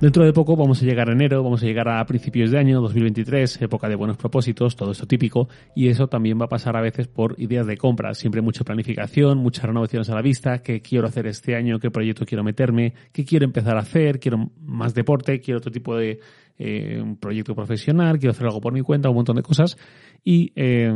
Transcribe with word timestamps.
Dentro 0.00 0.24
de 0.24 0.32
poco 0.32 0.56
vamos 0.56 0.80
a 0.80 0.86
llegar 0.86 1.10
a 1.10 1.12
enero, 1.12 1.42
vamos 1.42 1.62
a 1.62 1.66
llegar 1.66 1.86
a 1.86 2.02
principios 2.06 2.50
de 2.50 2.58
año 2.58 2.80
2023, 2.80 3.60
época 3.60 3.86
de 3.86 3.96
buenos 3.96 4.16
propósitos, 4.16 4.74
todo 4.74 4.92
esto 4.92 5.06
típico, 5.06 5.50
y 5.76 5.88
eso 5.88 6.06
también 6.06 6.40
va 6.40 6.46
a 6.46 6.48
pasar 6.48 6.74
a 6.74 6.80
veces 6.80 7.06
por 7.06 7.34
ideas 7.38 7.66
de 7.66 7.76
compra, 7.76 8.14
siempre 8.14 8.40
mucha 8.40 8.64
planificación, 8.64 9.36
muchas 9.36 9.66
renovaciones 9.66 10.08
a 10.08 10.14
la 10.14 10.22
vista, 10.22 10.62
qué 10.62 10.80
quiero 10.80 11.06
hacer 11.06 11.26
este 11.26 11.54
año, 11.54 11.78
qué 11.78 11.90
proyecto 11.90 12.24
quiero 12.24 12.42
meterme, 12.42 12.94
qué 13.12 13.26
quiero 13.26 13.44
empezar 13.44 13.76
a 13.76 13.80
hacer, 13.80 14.20
quiero 14.20 14.50
más 14.62 14.94
deporte, 14.94 15.38
quiero 15.38 15.58
otro 15.58 15.70
tipo 15.70 15.94
de 15.94 16.20
eh, 16.56 17.04
proyecto 17.20 17.54
profesional, 17.54 18.18
quiero 18.18 18.30
hacer 18.30 18.46
algo 18.46 18.62
por 18.62 18.72
mi 18.72 18.80
cuenta, 18.80 19.10
un 19.10 19.16
montón 19.16 19.36
de 19.36 19.42
cosas, 19.42 19.76
y 20.24 20.50
eh, 20.56 20.90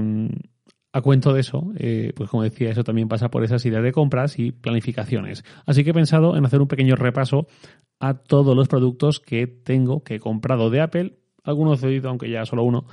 a 0.95 1.01
cuento 1.01 1.33
de 1.33 1.41
eso, 1.41 1.73
eh, 1.77 2.13
pues 2.15 2.31
como 2.31 2.45
decía, 2.45 2.71
eso 2.71 2.85
también 2.85 3.09
pasa 3.09 3.29
por 3.29 3.43
esas 3.43 3.67
ideas 3.67 3.83
de 3.83 3.91
compras 3.91 4.39
y 4.39 4.53
planificaciones. 4.53 5.45
Así 5.67 5.83
que 5.83 5.91
he 5.91 5.93
pensado 5.93 6.37
en 6.37 6.45
hacer 6.45 6.61
un 6.61 6.69
pequeño 6.69 6.95
repaso 6.95 7.49
a 7.99 8.15
todos 8.15 8.55
los 8.55 8.69
productos 8.69 9.19
que 9.19 9.49
tengo, 9.49 10.05
que 10.05 10.15
he 10.15 10.21
comprado 10.21 10.71
de 10.71 10.81
Apple, 10.81 11.19
algunos 11.43 11.81
cedido, 11.81 12.11
aunque 12.11 12.31
ya 12.31 12.45
solo 12.45 12.63
uno, 12.63 12.87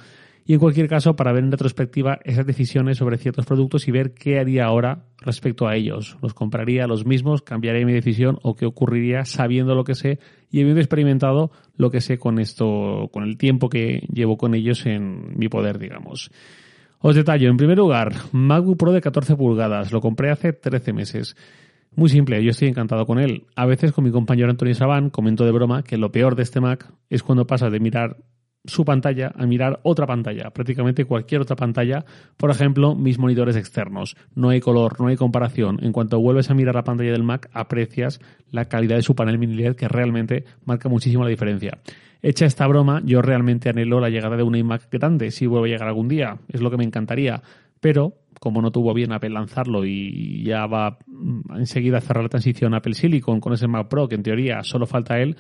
y 0.44 0.54
en 0.54 0.60
cualquier 0.60 0.88
caso 0.88 1.16
para 1.16 1.32
ver 1.32 1.44
en 1.44 1.52
retrospectiva 1.52 2.18
esas 2.24 2.48
decisiones 2.48 2.98
sobre 2.98 3.20
ciertos 3.20 3.46
productos 3.46 3.88
y 3.88 3.91
ver 3.91 4.16
qué 4.16 4.40
haría 4.40 4.66
ahora 4.66 5.05
respecto 5.20 5.68
a 5.68 5.76
ellos. 5.76 6.18
¿Los 6.24 6.34
compraría 6.34 6.88
los 6.88 7.05
mismos? 7.05 7.44
¿Cambiaría 7.44 7.86
mi 7.86 7.94
decisión? 7.94 8.40
¿O 8.41 8.55
qué 8.55 8.66
ocurriría 8.66 9.26
sabiendo 9.26 9.76
lo 9.76 9.84
que 9.84 9.94
sé 9.94 10.18
y 10.49 10.62
habiendo 10.62 10.82
experimentado 10.82 11.52
lo 11.76 11.91
que 11.91 12.02
sé 12.02 12.18
con 12.18 12.40
esto, 12.40 13.12
con 13.13 13.26
el 13.26 13.38
tiempo 13.38 13.70
que 13.70 14.07
llevo 14.12 14.38
con 14.38 14.55
ellos 14.55 14.88
en 14.88 15.38
mi 15.38 15.49
poder, 15.49 15.77
digamos? 15.77 16.32
Os 17.04 17.16
detallo, 17.16 17.49
en 17.49 17.57
primer 17.57 17.80
lugar, 17.80 18.13
MacBook 18.32 18.77
Pro 18.77 18.91
de 18.91 19.02
14 19.02 19.35
pulgadas. 19.35 19.91
Lo 19.91 20.02
compré 20.02 20.30
hace 20.30 20.54
13 20.54 20.94
meses. 20.94 21.35
Muy 21.96 22.10
simple, 22.10 22.44
yo 22.44 22.52
estoy 22.52 22.68
encantado 22.68 23.07
con 23.07 23.18
él. 23.18 23.48
A 23.55 23.66
veces 23.66 23.91
con 23.91 24.04
mi 24.04 24.12
compañero 24.12 24.52
Antonio 24.52 24.76
Sabán 24.76 25.10
comento 25.10 25.44
de 25.44 25.52
broma 25.52 25.82
que 25.82 25.98
lo 25.98 26.12
peor 26.12 26.35
de 26.35 26.44
este 26.44 26.62
Mac 26.62 26.94
es 27.10 27.24
cuando 27.24 27.48
pasa 27.48 27.72
de 27.72 27.79
mirar 27.79 28.18
su 28.66 28.85
pantalla 28.85 29.32
a 29.35 29.48
mirar 29.48 29.79
otra 29.82 30.05
pantalla, 30.05 30.52
prácticamente 30.52 31.05
cualquier 31.05 31.41
otra 31.41 31.55
pantalla, 31.55 32.05
por 32.38 32.52
ejemplo, 32.52 32.94
mis 32.94 33.18
monitores 33.18 33.55
externos. 33.55 34.16
No 34.35 34.49
hay 34.49 34.60
color, 34.60 35.02
no 35.02 35.07
hay 35.07 35.16
comparación. 35.16 35.84
En 35.84 35.94
cuanto 35.94 36.20
vuelves 36.20 36.52
a 36.52 36.54
mirar 36.54 36.76
la 36.76 36.84
pantalla 36.84 37.13
del 37.13 37.24
Mac, 37.24 37.49
aprecias 37.52 38.20
la 38.52 38.66
calidad 38.66 38.98
de 38.98 39.02
su 39.02 39.16
panel 39.16 39.40
mini 39.40 39.55
LED 39.55 39.76
que 39.76 39.88
realmente 39.88 40.46
marca 40.66 40.88
muchísimo 40.88 41.24
la 41.24 41.32
diferencia. 41.32 41.79
Hecha 42.24 42.46
esta 42.46 42.68
broma, 42.68 43.02
yo 43.04 43.22
realmente 43.22 43.70
anhelo 43.70 44.00
la 44.00 44.10
llegada 44.10 44.38
de 44.38 44.44
un 44.44 44.55
iMac 44.55 44.91
grande, 44.91 45.32
si 45.32 45.48
vuelve 45.48 45.70
a 45.70 45.72
llegar 45.74 45.88
algún 45.88 46.08
día, 46.08 46.38
es 46.50 46.62
lo 46.62 46.70
que 46.70 46.78
me 46.78 46.84
encantaría, 46.84 47.41
pero 47.80 48.13
como 48.40 48.62
no 48.62 48.72
tuvo 48.72 48.94
bien 48.94 49.12
Apple 49.12 49.32
lanzarlo 49.32 49.86
y 49.86 50.44
ya 50.44 50.66
va 50.68 50.98
mm, 51.08 51.58
enseguida 51.58 51.98
a 51.98 52.02
cerrar 52.02 52.24
la 52.24 52.30
transición 52.30 52.74
Apple 52.74 52.94
Silicon 52.94 53.40
con 53.40 53.54
ese 53.54 53.68
Mac 53.68 53.88
Pro, 53.88 54.08
que 54.08 54.16
en 54.16 54.24
teoría 54.24 54.63
solo 54.63 54.86
falta 54.86 55.20
él, 55.20 55.36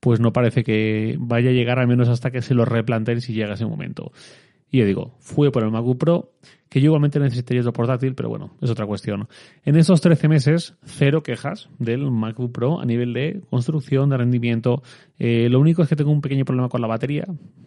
pues 0.00 0.20
no 0.20 0.32
parece 0.32 0.64
que 0.64 1.16
vaya 1.18 1.50
a 1.50 1.52
llegar 1.52 1.78
al 1.78 1.88
menos 1.88 2.08
hasta 2.08 2.30
que 2.30 2.42
se 2.42 2.54
lo 2.54 2.64
replanteen 2.64 3.20
si 3.20 3.32
llega 3.32 3.54
ese 3.54 3.66
momento. 3.66 4.12
Y 4.74 4.78
yo 4.78 4.86
digo, 4.86 5.14
fue 5.20 5.52
por 5.52 5.62
el 5.62 5.70
MacBook 5.70 5.98
Pro, 5.98 6.32
que 6.68 6.80
yo 6.80 6.86
igualmente 6.86 7.20
necesitaría 7.20 7.60
otro 7.60 7.72
portátil, 7.72 8.16
pero 8.16 8.28
bueno, 8.28 8.56
es 8.60 8.68
otra 8.68 8.86
cuestión. 8.86 9.28
En 9.64 9.76
estos 9.76 10.00
13 10.00 10.26
meses, 10.26 10.74
cero 10.82 11.22
quejas 11.22 11.68
del 11.78 12.10
MacBook 12.10 12.50
Pro 12.50 12.80
a 12.80 12.84
nivel 12.84 13.12
de 13.12 13.40
construcción, 13.50 14.10
de 14.10 14.16
rendimiento. 14.16 14.82
Eh, 15.16 15.48
lo 15.48 15.60
único 15.60 15.84
es 15.84 15.88
que 15.88 15.94
tengo 15.94 16.10
un 16.10 16.20
pequeño 16.20 16.44
problema 16.44 16.68
con 16.68 16.80
la 16.80 16.88
batería. 16.88 17.24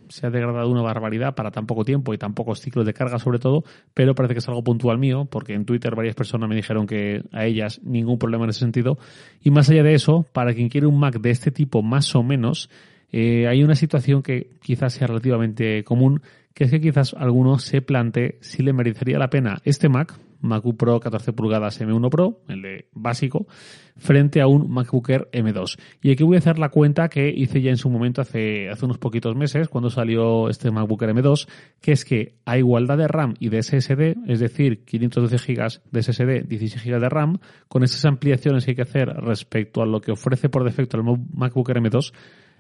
Se 0.10 0.28
ha 0.28 0.30
degradado 0.30 0.70
una 0.70 0.82
barbaridad 0.82 1.34
para 1.34 1.50
tan 1.50 1.66
poco 1.66 1.86
tiempo 1.86 2.14
y 2.14 2.18
tan 2.18 2.34
pocos 2.34 2.60
ciclos 2.60 2.86
de 2.86 2.94
carga 2.94 3.20
sobre 3.20 3.40
todo, 3.40 3.64
pero 3.94 4.14
parece 4.14 4.34
que 4.34 4.40
es 4.40 4.48
algo 4.50 4.66
puntual 4.66 4.98
mío, 4.98 5.30
porque 5.32 5.54
en 5.54 5.64
Twitter 5.64 5.96
varias 5.96 6.14
personas 6.14 6.50
me 6.50 6.58
dijeron 6.58 6.88
que 6.88 7.24
a 7.32 7.46
ellas 7.46 7.80
ningún 7.86 8.20
problema 8.20 8.44
en 8.44 8.50
ese 8.50 8.60
sentido. 8.60 8.98
Y 9.42 9.50
más 9.50 9.70
allá 9.70 9.84
de 9.84 9.94
eso, 9.94 10.26
para 10.34 10.54
quien 10.54 10.68
quiere 10.68 10.88
un 10.88 11.00
Mac 11.00 11.22
de 11.22 11.30
este 11.30 11.52
tipo 11.52 11.82
más 11.82 12.14
o 12.18 12.24
menos, 12.24 12.70
eh, 13.12 13.48
hay 13.48 13.64
una 13.64 13.76
situación 13.76 14.22
que 14.22 14.52
quizás 14.62 14.94
sea 14.94 15.08
relativamente 15.08 15.84
común, 15.84 16.22
que 16.54 16.66
es 16.66 16.72
que 16.72 16.82
quizás 16.82 17.14
alguno 17.14 17.60
se 17.60 17.82
plantee 17.82 18.38
si 18.42 18.64
le 18.64 18.74
merecería 18.74 19.20
la 19.20 19.30
pena 19.30 19.62
este 19.64 19.90
Mac, 19.90 20.20
MacBook 20.42 20.78
Pro 20.78 21.00
14 21.00 21.34
pulgadas 21.34 21.80
M1 21.82 22.10
Pro, 22.10 22.42
el 22.48 22.62
de 22.62 22.88
básico, 22.94 23.48
frente 23.96 24.42
a 24.42 24.48
un 24.48 24.70
MacBook 24.70 25.10
Air 25.10 25.30
M2. 25.32 25.80
Y 26.02 26.12
aquí 26.12 26.24
voy 26.24 26.36
a 26.36 26.40
hacer 26.40 26.60
la 26.60 26.70
cuenta 26.70 27.10
que 27.10 27.30
hice 27.30 27.62
ya 27.62 27.72
en 27.72 27.78
su 27.78 27.90
momento 27.90 28.22
hace, 28.22 28.70
hace 28.70 28.86
unos 28.86 28.98
poquitos 28.98 29.36
meses, 29.36 29.68
cuando 29.70 29.90
salió 29.90 30.50
este 30.50 30.72
MacBook 30.72 31.02
Air 31.04 31.16
M2, 31.16 31.48
que 31.82 31.92
es 31.92 32.06
que 32.06 32.36
a 32.46 32.58
igualdad 32.58 32.98
de 32.98 33.08
RAM 33.08 33.36
y 33.40 33.50
de 33.50 33.64
SSD, 33.64 34.16
es 34.28 34.40
decir, 34.40 34.84
512 34.86 35.38
GB 35.38 35.82
de 35.92 36.04
SSD, 36.04 36.48
16 36.48 36.84
GB 36.84 37.00
de 37.00 37.10
RAM, 37.10 37.40
con 37.68 37.84
esas 37.84 38.04
ampliaciones 38.06 38.66
que 38.66 38.72
hay 38.72 38.76
que 38.76 38.82
hacer 38.84 39.08
respecto 39.08 39.82
a 39.82 39.86
lo 39.86 40.02
que 40.02 40.12
ofrece 40.12 40.50
por 40.50 40.64
defecto 40.64 40.98
el 40.98 41.04
MacBook 41.04 41.70
Air 41.70 41.82
M2, 41.82 42.14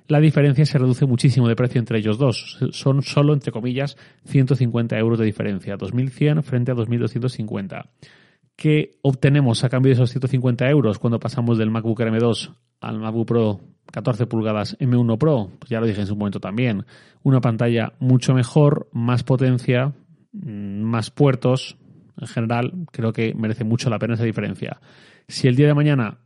la 0.07 0.19
diferencia 0.19 0.66
se 0.66 0.78
reduce 0.78 1.06
muchísimo 1.06 1.47
de 1.47 1.56
precio 1.56 1.79
entre 1.79 2.00
ellos 2.00 2.18
dos. 2.18 2.57
Son 2.72 3.01
solo, 3.01 3.34
entre 3.34 3.51
comillas, 3.51 3.97
150 4.25 4.97
euros 4.97 5.19
de 5.19 5.25
diferencia. 5.25 5.78
2.100 5.78 6.44
frente 6.44 6.72
a 6.72 6.75
2.250. 6.75 7.90
¿Qué 8.56 8.97
obtenemos 9.01 9.63
a 9.63 9.69
cambio 9.69 9.90
de 9.90 9.94
esos 9.94 10.09
150 10.09 10.68
euros 10.69 10.97
cuando 10.97 11.19
pasamos 11.19 11.57
del 11.57 11.69
MacBook 11.69 12.00
M2 12.00 12.56
al 12.81 13.00
MacBook 13.00 13.28
Pro 13.28 13.59
14 13.91 14.25
pulgadas 14.25 14.78
M1 14.79 15.18
Pro? 15.18 15.51
Pues 15.59 15.69
ya 15.69 15.79
lo 15.79 15.85
dije 15.85 16.01
en 16.01 16.07
su 16.07 16.16
momento 16.16 16.39
también. 16.39 16.85
Una 17.22 17.41
pantalla 17.41 17.94
mucho 18.00 18.34
mejor, 18.34 18.89
más 18.94 19.24
potencia, 19.24 19.94
mm, 20.31 20.81
más 20.81 21.12
puertos. 21.12 21.78
En 22.19 22.28
general, 22.28 22.74
creo 22.91 23.13
que 23.13 23.35
merece 23.35 23.63
mucho 23.63 23.89
la 23.89 24.00
pena 24.00 24.16
esa 24.16 24.24
diferencia. 24.24 24.79
Si 25.28 25.47
el 25.47 25.56
día 25.56 25.68
de 25.68 25.74
mañana 25.75 26.18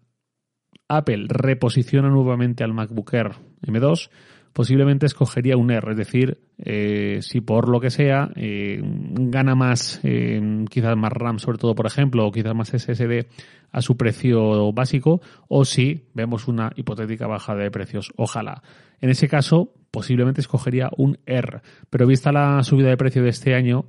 Apple 0.98 1.26
reposiciona 1.28 2.10
nuevamente 2.10 2.64
al 2.64 2.74
MacBook 2.74 3.14
Air 3.14 3.32
M2, 3.66 4.10
posiblemente 4.54 5.06
escogería 5.06 5.56
un 5.56 5.72
R, 5.72 5.92
es 5.92 5.98
decir, 5.98 6.40
eh, 6.58 7.20
si 7.22 7.42
por 7.42 7.70
lo 7.70 7.80
que 7.80 7.90
sea 7.90 8.30
eh, 8.36 8.82
gana 8.84 9.56
más, 9.56 10.02
eh, 10.04 10.66
quizás 10.70 10.98
más 10.98 11.12
RAM 11.14 11.40
sobre 11.40 11.58
todo, 11.58 11.76
por 11.76 11.88
ejemplo, 11.88 12.28
o 12.28 12.32
quizás 12.32 12.54
más 12.54 12.70
SSD 12.70 13.28
a 13.72 13.82
su 13.82 13.96
precio 13.96 14.74
básico, 14.74 15.22
o 15.48 15.64
si 15.64 16.04
vemos 16.14 16.48
una 16.48 16.72
hipotética 16.76 17.28
bajada 17.28 17.64
de 17.64 17.72
precios, 17.72 18.12
ojalá. 18.18 18.62
En 19.00 19.10
ese 19.10 19.30
caso, 19.30 19.74
posiblemente 19.92 20.42
escogería 20.42 20.90
un 20.98 21.18
R, 21.26 21.62
pero 21.90 22.06
vista 22.06 22.32
la 22.34 22.62
subida 22.64 22.90
de 22.90 22.98
precio 22.98 23.24
de 23.24 23.30
este 23.30 23.56
año, 23.56 23.86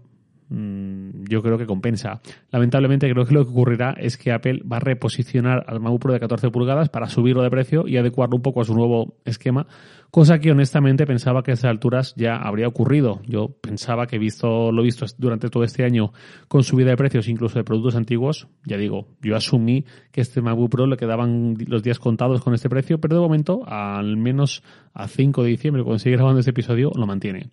Mm, 0.52 1.01
yo 1.28 1.42
creo 1.42 1.58
que 1.58 1.66
compensa. 1.66 2.20
Lamentablemente 2.50 3.10
creo 3.10 3.24
que 3.24 3.34
lo 3.34 3.44
que 3.44 3.50
ocurrirá 3.50 3.94
es 3.98 4.16
que 4.16 4.32
Apple 4.32 4.62
va 4.70 4.76
a 4.76 4.80
reposicionar 4.80 5.64
al 5.66 5.80
MacBook 5.80 6.02
Pro 6.02 6.12
de 6.12 6.20
14 6.20 6.50
pulgadas 6.50 6.88
para 6.88 7.08
subirlo 7.08 7.42
de 7.42 7.50
precio 7.50 7.86
y 7.86 7.96
adecuarlo 7.96 8.36
un 8.36 8.42
poco 8.42 8.60
a 8.60 8.64
su 8.64 8.74
nuevo 8.74 9.16
esquema, 9.24 9.66
cosa 10.10 10.38
que 10.38 10.50
honestamente 10.50 11.06
pensaba 11.06 11.42
que 11.42 11.52
a 11.52 11.54
esas 11.54 11.70
alturas 11.70 12.14
ya 12.16 12.36
habría 12.36 12.68
ocurrido. 12.68 13.20
Yo 13.26 13.48
pensaba 13.48 14.06
que 14.06 14.18
visto 14.18 14.72
lo 14.72 14.82
visto 14.82 15.06
durante 15.18 15.48
todo 15.48 15.64
este 15.64 15.84
año 15.84 16.12
con 16.48 16.62
subida 16.62 16.90
de 16.90 16.96
precios 16.96 17.28
incluso 17.28 17.58
de 17.58 17.64
productos 17.64 17.96
antiguos, 17.96 18.48
ya 18.64 18.76
digo, 18.76 19.08
yo 19.20 19.36
asumí 19.36 19.84
que 20.10 20.20
este 20.20 20.40
MacBook 20.42 20.70
Pro 20.70 20.86
le 20.86 20.96
quedaban 20.96 21.56
los 21.66 21.82
días 21.82 21.98
contados 21.98 22.42
con 22.42 22.54
este 22.54 22.68
precio, 22.68 23.00
pero 23.00 23.16
de 23.16 23.20
momento, 23.22 23.62
al 23.66 24.16
menos 24.16 24.62
a 24.94 25.08
5 25.08 25.42
de 25.42 25.50
diciembre, 25.50 25.82
cuando 25.82 25.98
sigue 25.98 26.16
grabando 26.16 26.40
este 26.40 26.50
episodio, 26.50 26.90
lo 26.94 27.06
mantiene. 27.06 27.50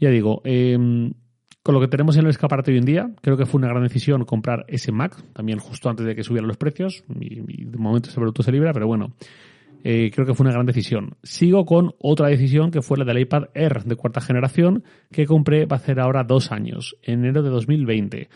Ya 0.00 0.10
digo, 0.10 0.42
eh, 0.44 0.76
con 1.64 1.74
lo 1.74 1.80
que 1.80 1.88
tenemos 1.88 2.14
en 2.18 2.24
el 2.24 2.30
escaparate 2.30 2.72
hoy 2.72 2.76
en 2.76 2.84
día, 2.84 3.10
creo 3.22 3.38
que 3.38 3.46
fue 3.46 3.58
una 3.58 3.68
gran 3.68 3.82
decisión 3.82 4.26
comprar 4.26 4.66
ese 4.68 4.92
Mac, 4.92 5.16
también 5.32 5.58
justo 5.58 5.88
antes 5.88 6.04
de 6.04 6.14
que 6.14 6.22
subieran 6.22 6.46
los 6.46 6.58
precios, 6.58 7.04
y, 7.18 7.64
de 7.64 7.78
momento 7.78 8.10
ese 8.10 8.16
producto 8.16 8.42
se 8.42 8.52
libra, 8.52 8.74
pero 8.74 8.86
bueno, 8.86 9.14
eh, 9.82 10.10
creo 10.14 10.26
que 10.26 10.34
fue 10.34 10.44
una 10.44 10.52
gran 10.52 10.66
decisión. 10.66 11.16
Sigo 11.22 11.64
con 11.64 11.94
otra 12.00 12.28
decisión 12.28 12.70
que 12.70 12.82
fue 12.82 12.98
la 12.98 13.06
del 13.06 13.18
iPad 13.18 13.44
Air 13.54 13.84
de 13.84 13.96
cuarta 13.96 14.20
generación, 14.20 14.84
que 15.10 15.24
compré 15.24 15.64
va 15.64 15.76
a 15.76 15.80
hacer 15.80 16.00
ahora 16.00 16.22
dos 16.22 16.52
años, 16.52 16.96
enero 17.02 17.42
de 17.42 17.48
2020 17.48 18.28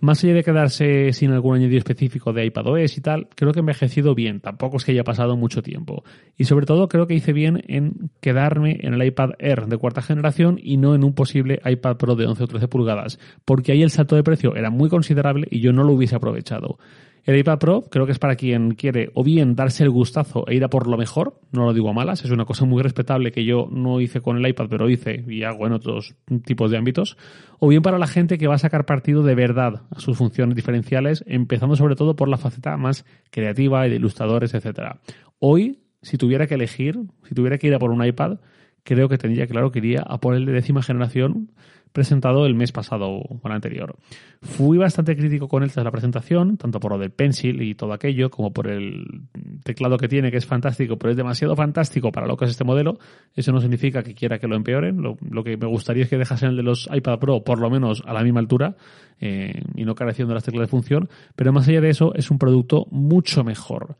más 0.00 0.22
allá 0.22 0.34
de 0.34 0.44
quedarse 0.44 1.12
sin 1.12 1.32
algún 1.32 1.56
añadido 1.56 1.78
específico 1.78 2.32
de 2.32 2.44
iPadOS 2.44 2.98
y 2.98 3.00
tal, 3.00 3.28
creo 3.34 3.52
que 3.52 3.60
he 3.60 3.60
envejecido 3.60 4.14
bien, 4.14 4.40
tampoco 4.40 4.76
es 4.76 4.84
que 4.84 4.92
haya 4.92 5.04
pasado 5.04 5.36
mucho 5.36 5.62
tiempo. 5.62 6.04
Y 6.36 6.44
sobre 6.44 6.66
todo 6.66 6.88
creo 6.88 7.06
que 7.06 7.14
hice 7.14 7.32
bien 7.32 7.62
en 7.68 8.10
quedarme 8.20 8.78
en 8.82 8.94
el 8.94 9.06
iPad 9.06 9.30
Air 9.38 9.66
de 9.66 9.78
cuarta 9.78 10.02
generación 10.02 10.58
y 10.62 10.76
no 10.76 10.94
en 10.94 11.04
un 11.04 11.14
posible 11.14 11.60
iPad 11.64 11.96
Pro 11.96 12.14
de 12.14 12.26
11 12.26 12.44
o 12.44 12.46
13 12.46 12.68
pulgadas, 12.68 13.18
porque 13.44 13.72
ahí 13.72 13.82
el 13.82 13.90
salto 13.90 14.16
de 14.16 14.22
precio 14.22 14.54
era 14.54 14.70
muy 14.70 14.88
considerable 14.88 15.46
y 15.50 15.60
yo 15.60 15.72
no 15.72 15.84
lo 15.84 15.92
hubiese 15.92 16.16
aprovechado. 16.16 16.78
El 17.26 17.36
iPad 17.36 17.58
Pro 17.58 17.82
creo 17.90 18.06
que 18.06 18.12
es 18.12 18.20
para 18.20 18.36
quien 18.36 18.76
quiere 18.76 19.10
o 19.14 19.24
bien 19.24 19.56
darse 19.56 19.82
el 19.82 19.90
gustazo 19.90 20.44
e 20.46 20.54
ir 20.54 20.62
a 20.62 20.70
por 20.70 20.86
lo 20.86 20.96
mejor, 20.96 21.40
no 21.50 21.64
lo 21.64 21.74
digo 21.74 21.90
a 21.90 21.92
malas, 21.92 22.24
es 22.24 22.30
una 22.30 22.44
cosa 22.44 22.64
muy 22.66 22.84
respetable 22.84 23.32
que 23.32 23.44
yo 23.44 23.68
no 23.68 24.00
hice 24.00 24.20
con 24.20 24.36
el 24.36 24.48
iPad, 24.48 24.68
pero 24.70 24.88
hice 24.88 25.24
y 25.26 25.42
hago 25.42 25.66
en 25.66 25.72
otros 25.72 26.14
tipos 26.44 26.70
de 26.70 26.76
ámbitos, 26.76 27.16
o 27.58 27.66
bien 27.66 27.82
para 27.82 27.98
la 27.98 28.06
gente 28.06 28.38
que 28.38 28.46
va 28.46 28.54
a 28.54 28.58
sacar 28.58 28.86
partido 28.86 29.24
de 29.24 29.34
verdad 29.34 29.82
a 29.90 29.98
sus 29.98 30.16
funciones 30.16 30.54
diferenciales, 30.54 31.24
empezando 31.26 31.74
sobre 31.74 31.96
todo 31.96 32.14
por 32.14 32.28
la 32.28 32.38
faceta 32.38 32.76
más 32.76 33.04
creativa 33.30 33.82
de 33.82 33.96
ilustradores, 33.96 34.54
etcétera. 34.54 35.00
Hoy, 35.40 35.80
si 36.02 36.18
tuviera 36.18 36.46
que 36.46 36.54
elegir, 36.54 36.96
si 37.24 37.34
tuviera 37.34 37.58
que 37.58 37.66
ir 37.66 37.74
a 37.74 37.80
por 37.80 37.90
un 37.90 38.04
iPad, 38.06 38.38
creo 38.86 39.08
que 39.08 39.18
tendría 39.18 39.46
claro 39.46 39.72
que 39.72 39.80
iría 39.80 40.02
a 40.06 40.18
por 40.18 40.34
el 40.34 40.46
de 40.46 40.52
décima 40.52 40.82
generación 40.82 41.50
presentado 41.92 42.44
el 42.44 42.54
mes 42.54 42.72
pasado 42.72 43.08
o 43.08 43.40
el 43.42 43.52
anterior. 43.52 43.96
Fui 44.42 44.76
bastante 44.76 45.16
crítico 45.16 45.48
con 45.48 45.62
él 45.62 45.72
tras 45.72 45.82
la 45.82 45.90
presentación, 45.90 46.58
tanto 46.58 46.78
por 46.78 46.92
lo 46.92 46.98
del 46.98 47.10
pencil 47.10 47.62
y 47.62 47.74
todo 47.74 47.94
aquello, 47.94 48.30
como 48.30 48.52
por 48.52 48.68
el 48.68 49.22
teclado 49.64 49.96
que 49.96 50.06
tiene, 50.06 50.30
que 50.30 50.36
es 50.36 50.44
fantástico, 50.44 50.98
pero 50.98 51.12
es 51.12 51.16
demasiado 51.16 51.56
fantástico 51.56 52.12
para 52.12 52.26
lo 52.26 52.36
que 52.36 52.44
es 52.44 52.50
este 52.50 52.64
modelo. 52.64 52.98
Eso 53.34 53.50
no 53.50 53.60
significa 53.60 54.02
que 54.02 54.14
quiera 54.14 54.38
que 54.38 54.46
lo 54.46 54.56
empeoren. 54.56 55.00
Lo, 55.00 55.42
que 55.42 55.56
me 55.56 55.66
gustaría 55.66 56.04
es 56.04 56.10
que 56.10 56.18
dejasen 56.18 56.50
el 56.50 56.56
de 56.56 56.62
los 56.62 56.86
iPad 56.92 57.18
Pro 57.18 57.42
por 57.42 57.58
lo 57.58 57.70
menos 57.70 58.02
a 58.06 58.12
la 58.12 58.22
misma 58.22 58.40
altura 58.40 58.76
eh, 59.18 59.62
y 59.74 59.86
no 59.86 59.94
careciendo 59.94 60.34
las 60.34 60.44
teclas 60.44 60.68
de 60.68 60.70
función. 60.70 61.08
Pero 61.34 61.50
más 61.52 61.66
allá 61.66 61.80
de 61.80 61.88
eso, 61.88 62.14
es 62.14 62.30
un 62.30 62.38
producto 62.38 62.86
mucho 62.90 63.42
mejor. 63.42 63.96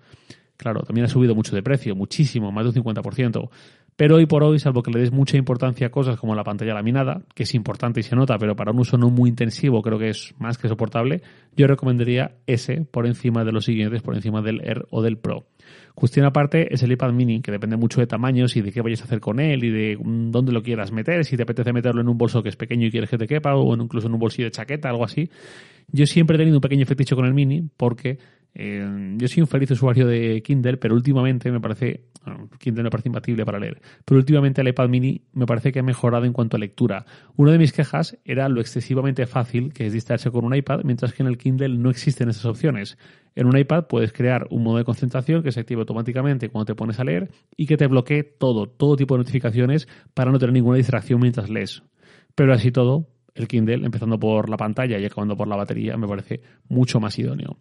Claro, 0.56 0.82
también 0.82 1.04
ha 1.04 1.08
subido 1.08 1.34
mucho 1.34 1.54
de 1.54 1.62
precio, 1.62 1.94
muchísimo, 1.94 2.50
más 2.50 2.64
de 2.64 2.78
un 2.78 2.84
50%. 2.84 3.48
Pero 3.96 4.16
hoy 4.16 4.26
por 4.26 4.44
hoy, 4.44 4.58
salvo 4.58 4.82
que 4.82 4.90
le 4.90 5.00
des 5.00 5.10
mucha 5.10 5.38
importancia 5.38 5.86
a 5.86 5.90
cosas 5.90 6.18
como 6.18 6.34
la 6.34 6.44
pantalla 6.44 6.74
laminada, 6.74 7.22
que 7.34 7.44
es 7.44 7.54
importante 7.54 8.00
y 8.00 8.02
se 8.02 8.14
nota, 8.14 8.36
pero 8.38 8.54
para 8.54 8.70
un 8.72 8.80
uso 8.80 8.98
no 8.98 9.08
muy 9.08 9.30
intensivo 9.30 9.80
creo 9.80 9.98
que 9.98 10.10
es 10.10 10.34
más 10.38 10.58
que 10.58 10.68
soportable, 10.68 11.22
yo 11.56 11.66
recomendaría 11.66 12.36
ese 12.46 12.82
por 12.90 13.06
encima 13.06 13.42
de 13.42 13.52
los 13.52 13.64
siguientes, 13.64 14.02
por 14.02 14.14
encima 14.14 14.42
del 14.42 14.60
Air 14.60 14.84
o 14.90 15.00
del 15.00 15.16
Pro. 15.16 15.46
Cuestión 15.94 16.26
aparte 16.26 16.74
es 16.74 16.82
el 16.82 16.92
iPad 16.92 17.12
mini, 17.12 17.40
que 17.40 17.50
depende 17.50 17.78
mucho 17.78 18.02
de 18.02 18.06
tamaños 18.06 18.54
y 18.56 18.60
de 18.60 18.70
qué 18.70 18.82
vayas 18.82 19.00
a 19.00 19.04
hacer 19.04 19.18
con 19.18 19.40
él 19.40 19.64
y 19.64 19.70
de 19.70 19.98
dónde 19.98 20.52
lo 20.52 20.62
quieras 20.62 20.92
meter, 20.92 21.24
si 21.24 21.38
te 21.38 21.44
apetece 21.44 21.72
meterlo 21.72 22.02
en 22.02 22.08
un 22.08 22.18
bolso 22.18 22.42
que 22.42 22.50
es 22.50 22.56
pequeño 22.56 22.88
y 22.88 22.90
quieres 22.90 23.08
que 23.08 23.16
te 23.16 23.26
quepa, 23.26 23.56
o 23.56 23.74
incluso 23.74 24.08
en 24.08 24.12
un 24.12 24.20
bolsillo 24.20 24.44
de 24.44 24.50
chaqueta, 24.50 24.90
algo 24.90 25.04
así. 25.04 25.30
Yo 25.90 26.04
siempre 26.04 26.36
he 26.36 26.38
tenido 26.38 26.58
un 26.58 26.60
pequeño 26.60 26.84
fetiche 26.84 27.14
con 27.14 27.24
el 27.24 27.32
mini 27.32 27.70
porque 27.78 28.18
eh, 28.58 29.14
yo 29.18 29.28
soy 29.28 29.42
un 29.42 29.46
feliz 29.46 29.70
usuario 29.72 30.06
de 30.06 30.42
Kindle, 30.42 30.78
pero 30.78 30.94
últimamente 30.94 31.52
me 31.52 31.60
parece, 31.60 32.04
Kindle 32.58 32.84
me 32.84 32.90
parece 32.90 33.10
imbatible 33.10 33.44
para 33.44 33.58
leer, 33.58 33.82
pero 34.02 34.18
últimamente 34.18 34.62
el 34.62 34.68
iPad 34.68 34.88
mini 34.88 35.20
me 35.34 35.44
parece 35.44 35.72
que 35.72 35.80
ha 35.80 35.82
mejorado 35.82 36.24
en 36.24 36.32
cuanto 36.32 36.56
a 36.56 36.60
lectura. 36.60 37.04
Una 37.36 37.52
de 37.52 37.58
mis 37.58 37.72
quejas 37.72 38.16
era 38.24 38.48
lo 38.48 38.62
excesivamente 38.62 39.26
fácil 39.26 39.74
que 39.74 39.84
es 39.84 39.92
distraerse 39.92 40.30
con 40.30 40.46
un 40.46 40.54
iPad, 40.54 40.80
mientras 40.84 41.12
que 41.12 41.22
en 41.22 41.28
el 41.28 41.36
Kindle 41.36 41.76
no 41.76 41.90
existen 41.90 42.30
esas 42.30 42.46
opciones. 42.46 42.96
En 43.34 43.46
un 43.46 43.58
iPad 43.58 43.88
puedes 43.88 44.14
crear 44.14 44.46
un 44.48 44.62
modo 44.62 44.78
de 44.78 44.84
concentración 44.84 45.42
que 45.42 45.52
se 45.52 45.60
active 45.60 45.80
automáticamente 45.80 46.48
cuando 46.48 46.64
te 46.64 46.74
pones 46.74 46.98
a 46.98 47.04
leer 47.04 47.28
y 47.58 47.66
que 47.66 47.76
te 47.76 47.86
bloquee 47.88 48.22
todo, 48.22 48.70
todo 48.70 48.96
tipo 48.96 49.16
de 49.16 49.18
notificaciones 49.18 49.86
para 50.14 50.32
no 50.32 50.38
tener 50.38 50.54
ninguna 50.54 50.78
distracción 50.78 51.20
mientras 51.20 51.50
lees. 51.50 51.82
Pero 52.34 52.54
así 52.54 52.72
todo, 52.72 53.06
el 53.34 53.48
Kindle, 53.48 53.84
empezando 53.84 54.18
por 54.18 54.48
la 54.48 54.56
pantalla 54.56 54.98
y 54.98 55.04
acabando 55.04 55.36
por 55.36 55.46
la 55.46 55.56
batería, 55.56 55.98
me 55.98 56.08
parece 56.08 56.40
mucho 56.70 57.00
más 57.00 57.18
idóneo. 57.18 57.58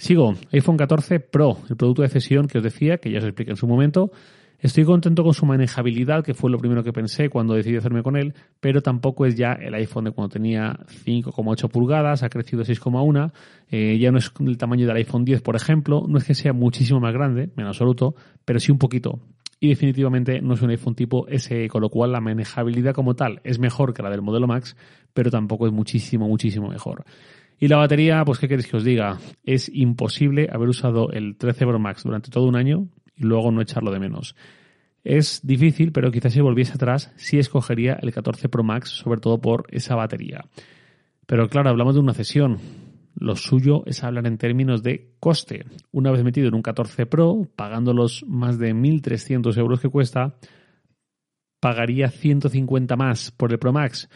Sigo, 0.00 0.32
iPhone 0.52 0.78
14 0.78 1.20
Pro, 1.20 1.58
el 1.68 1.76
producto 1.76 2.00
de 2.00 2.08
cesión 2.08 2.48
que 2.48 2.56
os 2.56 2.64
decía, 2.64 2.96
que 2.96 3.10
ya 3.10 3.18
os 3.18 3.24
expliqué 3.24 3.50
en 3.50 3.58
su 3.58 3.66
momento. 3.66 4.10
Estoy 4.58 4.84
contento 4.84 5.22
con 5.22 5.34
su 5.34 5.44
manejabilidad, 5.44 6.24
que 6.24 6.32
fue 6.32 6.50
lo 6.50 6.56
primero 6.56 6.82
que 6.82 6.90
pensé 6.90 7.28
cuando 7.28 7.52
decidí 7.52 7.76
hacerme 7.76 8.02
con 8.02 8.16
él, 8.16 8.32
pero 8.60 8.80
tampoco 8.80 9.26
es 9.26 9.34
ya 9.34 9.52
el 9.52 9.74
iPhone 9.74 10.04
de 10.04 10.12
cuando 10.12 10.30
tenía 10.30 10.78
5,8 11.04 11.68
pulgadas, 11.68 12.22
ha 12.22 12.30
crecido 12.30 12.64
6,1, 12.64 13.30
eh, 13.70 13.98
ya 13.98 14.10
no 14.10 14.16
es 14.16 14.32
el 14.40 14.56
tamaño 14.56 14.86
del 14.86 14.96
iPhone 14.96 15.26
10, 15.26 15.42
por 15.42 15.54
ejemplo, 15.54 16.06
no 16.08 16.16
es 16.16 16.24
que 16.24 16.34
sea 16.34 16.54
muchísimo 16.54 16.98
más 16.98 17.12
grande, 17.12 17.50
en 17.54 17.66
absoluto, 17.66 18.14
pero 18.46 18.58
sí 18.58 18.72
un 18.72 18.78
poquito. 18.78 19.20
Y 19.60 19.68
definitivamente 19.68 20.40
no 20.40 20.54
es 20.54 20.62
un 20.62 20.70
iPhone 20.70 20.94
tipo 20.94 21.26
SE, 21.28 21.68
con 21.68 21.82
lo 21.82 21.90
cual 21.90 22.12
la 22.12 22.22
manejabilidad 22.22 22.94
como 22.94 23.16
tal 23.16 23.42
es 23.44 23.58
mejor 23.58 23.92
que 23.92 24.02
la 24.02 24.08
del 24.08 24.22
modelo 24.22 24.46
Max, 24.46 24.78
pero 25.12 25.30
tampoco 25.30 25.66
es 25.66 25.74
muchísimo, 25.74 26.26
muchísimo 26.26 26.68
mejor. 26.68 27.04
Y 27.62 27.68
la 27.68 27.76
batería, 27.76 28.24
pues 28.24 28.38
qué 28.38 28.48
queréis 28.48 28.66
que 28.66 28.78
os 28.78 28.84
diga, 28.84 29.18
es 29.44 29.70
imposible 29.72 30.48
haber 30.50 30.70
usado 30.70 31.10
el 31.12 31.36
13 31.36 31.66
Pro 31.66 31.78
Max 31.78 32.04
durante 32.04 32.30
todo 32.30 32.46
un 32.46 32.56
año 32.56 32.88
y 33.14 33.24
luego 33.24 33.52
no 33.52 33.60
echarlo 33.60 33.92
de 33.92 34.00
menos. 34.00 34.34
Es 35.04 35.46
difícil, 35.46 35.92
pero 35.92 36.10
quizás 36.10 36.32
si 36.32 36.40
volviese 36.40 36.72
atrás, 36.72 37.12
sí 37.16 37.38
escogería 37.38 37.98
el 38.00 38.14
14 38.14 38.48
Pro 38.48 38.64
Max, 38.64 38.88
sobre 38.88 39.20
todo 39.20 39.42
por 39.42 39.66
esa 39.68 39.94
batería. 39.94 40.46
Pero 41.26 41.50
claro, 41.50 41.68
hablamos 41.68 41.94
de 41.94 42.00
una 42.00 42.14
cesión. 42.14 42.56
Lo 43.14 43.36
suyo 43.36 43.82
es 43.84 44.02
hablar 44.04 44.26
en 44.26 44.38
términos 44.38 44.82
de 44.82 45.12
coste. 45.20 45.66
Una 45.92 46.10
vez 46.12 46.24
metido 46.24 46.48
en 46.48 46.54
un 46.54 46.62
14 46.62 47.04
Pro, 47.04 47.46
pagando 47.56 47.92
los 47.92 48.24
más 48.26 48.58
de 48.58 48.74
1.300 48.74 49.58
euros 49.58 49.80
que 49.80 49.90
cuesta, 49.90 50.38
pagaría 51.60 52.08
150 52.08 52.96
más 52.96 53.30
por 53.30 53.52
el 53.52 53.58
Pro 53.58 53.74
Max. 53.74 54.08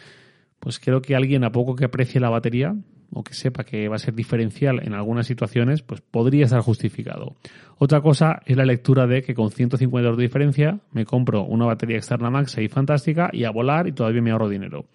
Pues 0.59 0.79
creo 0.79 1.03
que 1.03 1.15
alguien 1.15 1.43
a 1.43 1.51
poco 1.51 1.75
que 1.75 1.85
aprecie 1.85 2.19
la 2.19 2.31
batería 2.31 2.75
o 3.15 3.23
que 3.23 3.33
sepa 3.33 3.63
que 3.63 3.87
va 3.87 3.95
a 3.95 3.99
ser 3.99 4.13
diferencial 4.13 4.81
en 4.83 4.93
algunas 4.93 5.25
situaciones, 5.25 5.81
pues 5.81 6.01
podría 6.01 6.43
estar 6.43 6.59
justificado. 6.59 7.35
Otra 7.77 8.01
cosa 8.01 8.41
es 8.45 8.57
la 8.57 8.65
lectura 8.65 9.07
de 9.07 9.23
que 9.23 9.33
con 9.33 9.51
150 9.51 10.05
euros 10.05 10.17
de 10.17 10.23
diferencia 10.23 10.79
me 10.91 11.05
compro 11.05 11.43
una 11.43 11.65
batería 11.65 11.95
externa 11.95 12.29
Max 12.29 12.57
y 12.57 12.67
fantástica 12.67 13.29
y 13.31 13.45
a 13.45 13.51
volar 13.51 13.87
y 13.87 13.93
todavía 13.93 14.21
me 14.21 14.31
ahorro 14.31 14.49
dinero. 14.49 14.85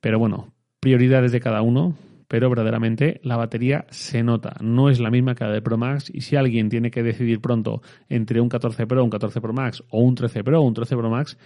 Pero 0.00 0.18
bueno, 0.18 0.52
prioridades 0.80 1.30
de 1.30 1.40
cada 1.40 1.62
uno, 1.62 1.94
pero 2.28 2.48
verdaderamente 2.48 3.20
la 3.24 3.36
batería 3.36 3.86
se 3.90 4.22
nota, 4.22 4.56
no 4.60 4.90
es 4.90 5.00
la 5.00 5.10
misma 5.10 5.34
que 5.34 5.44
la 5.44 5.50
de 5.50 5.62
Pro 5.62 5.78
Max 5.78 6.10
y 6.12 6.20
si 6.20 6.36
alguien 6.36 6.68
tiene 6.68 6.90
que 6.90 7.02
decidir 7.02 7.40
pronto 7.40 7.82
entre 8.08 8.40
un 8.40 8.48
14 8.48 8.86
Pro, 8.86 9.02
un 9.02 9.10
14 9.10 9.40
Pro 9.40 9.52
Max 9.52 9.82
o 9.88 10.00
un 10.00 10.14
13 10.14 10.44
Pro 10.44 10.60
un 10.60 10.74
13 10.74 10.96
Pro 10.96 11.10
Max, 11.10 11.38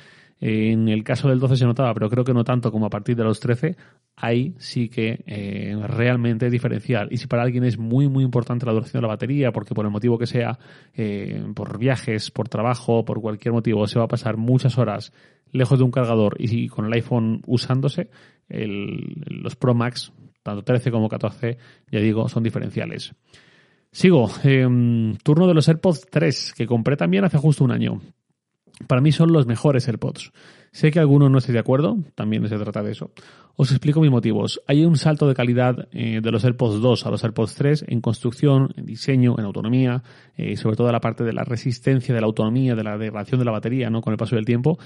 en 0.44 0.88
el 0.88 1.05
caso 1.05 1.29
del 1.29 1.38
12 1.38 1.56
se 1.56 1.64
notaba, 1.64 1.94
pero 1.94 2.11
creo 2.11 2.25
que 2.25 2.34
no 2.34 2.43
tanto 2.43 2.73
como 2.73 2.87
a 2.87 2.90
partir 2.90 3.14
de 3.14 3.23
los 3.23 3.38
13, 3.38 3.76
ahí 4.17 4.56
sí 4.58 4.88
que 4.88 5.23
eh, 5.25 5.76
realmente 5.87 6.46
es 6.46 6.52
diferencial. 6.52 7.06
Y 7.12 7.19
si 7.19 7.28
para 7.28 7.44
alguien 7.44 7.62
es 7.62 7.78
muy, 7.78 8.08
muy 8.08 8.25
importante 8.25 8.67
la 8.67 8.73
duración 8.73 9.00
de 9.00 9.02
la 9.02 9.14
batería, 9.14 9.52
porque 9.52 9.73
por 9.73 9.85
el 9.85 9.93
motivo 9.93 10.19
que 10.19 10.26
sea, 10.26 10.58
eh, 10.94 11.44
por 11.55 11.78
viajes, 11.78 12.32
por 12.32 12.49
trabajo, 12.49 13.05
por 13.05 13.20
cualquier 13.20 13.52
motivo, 13.52 13.87
se 13.87 14.00
va 14.00 14.06
a 14.06 14.08
pasar 14.08 14.37
muchas 14.37 14.78
horas 14.78 15.12
lejos 15.52 15.78
de 15.78 15.85
un 15.85 15.93
cargador 15.93 16.35
y 16.40 16.67
con 16.67 16.87
el 16.87 16.93
iPhone 16.93 17.43
usándose, 17.46 18.11
los 18.49 19.55
Pro 19.55 19.75
Max, 19.75 20.12
tanto 20.42 20.62
13 20.62 20.90
como 20.90 21.08
14, 21.08 21.58
ya 21.90 22.00
digo, 22.00 22.28
son 22.28 22.42
diferenciales. 22.42 23.14
Sigo, 23.90 24.30
em, 24.42 25.16
turno 25.18 25.46
de 25.46 25.54
los 25.54 25.68
AirPods 25.68 26.06
3, 26.10 26.54
que 26.56 26.66
compré 26.66 26.96
también 26.96 27.24
hace 27.24 27.38
justo 27.38 27.62
un 27.62 27.72
año. 27.72 28.00
Para 28.86 29.02
mí 29.02 29.12
son 29.12 29.32
los 29.32 29.46
mejores 29.46 29.86
AirPods. 29.86 30.32
Sé 30.72 30.90
que 30.90 30.98
algunos 30.98 31.30
no 31.30 31.38
estoy 31.38 31.52
de 31.52 31.60
acuerdo, 31.60 31.98
también 32.14 32.48
se 32.48 32.56
trata 32.56 32.82
de 32.82 32.92
eso. 32.92 33.10
Os 33.54 33.70
explico 33.70 34.00
mis 34.00 34.10
motivos. 34.10 34.62
Hay 34.66 34.84
un 34.86 34.96
salto 34.96 35.28
de 35.28 35.34
calidad 35.34 35.88
eh, 35.92 36.20
de 36.22 36.30
los 36.30 36.42
AirPods 36.44 36.80
2 36.80 37.06
a 37.06 37.10
los 37.10 37.22
AirPods 37.22 37.54
3 37.54 37.84
en 37.88 38.00
construcción, 38.00 38.72
en 38.76 38.86
diseño, 38.86 39.34
en 39.38 39.44
autonomía, 39.44 40.02
eh, 40.36 40.56
sobre 40.56 40.76
todo 40.76 40.90
la 40.90 41.00
parte 41.00 41.22
de 41.22 41.34
la 41.34 41.44
resistencia, 41.44 42.14
de 42.14 42.20
la 42.20 42.26
autonomía, 42.26 42.74
de 42.74 42.84
la 42.84 42.96
degradación 42.96 43.38
de 43.38 43.44
la 43.44 43.52
batería, 43.52 43.90
¿no? 43.90 44.00
Con 44.00 44.12
el 44.12 44.16
paso 44.16 44.36
del 44.36 44.46
tiempo 44.46 44.78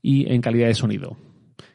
y 0.00 0.32
en 0.32 0.40
calidad 0.40 0.68
de 0.68 0.74
sonido. 0.74 1.16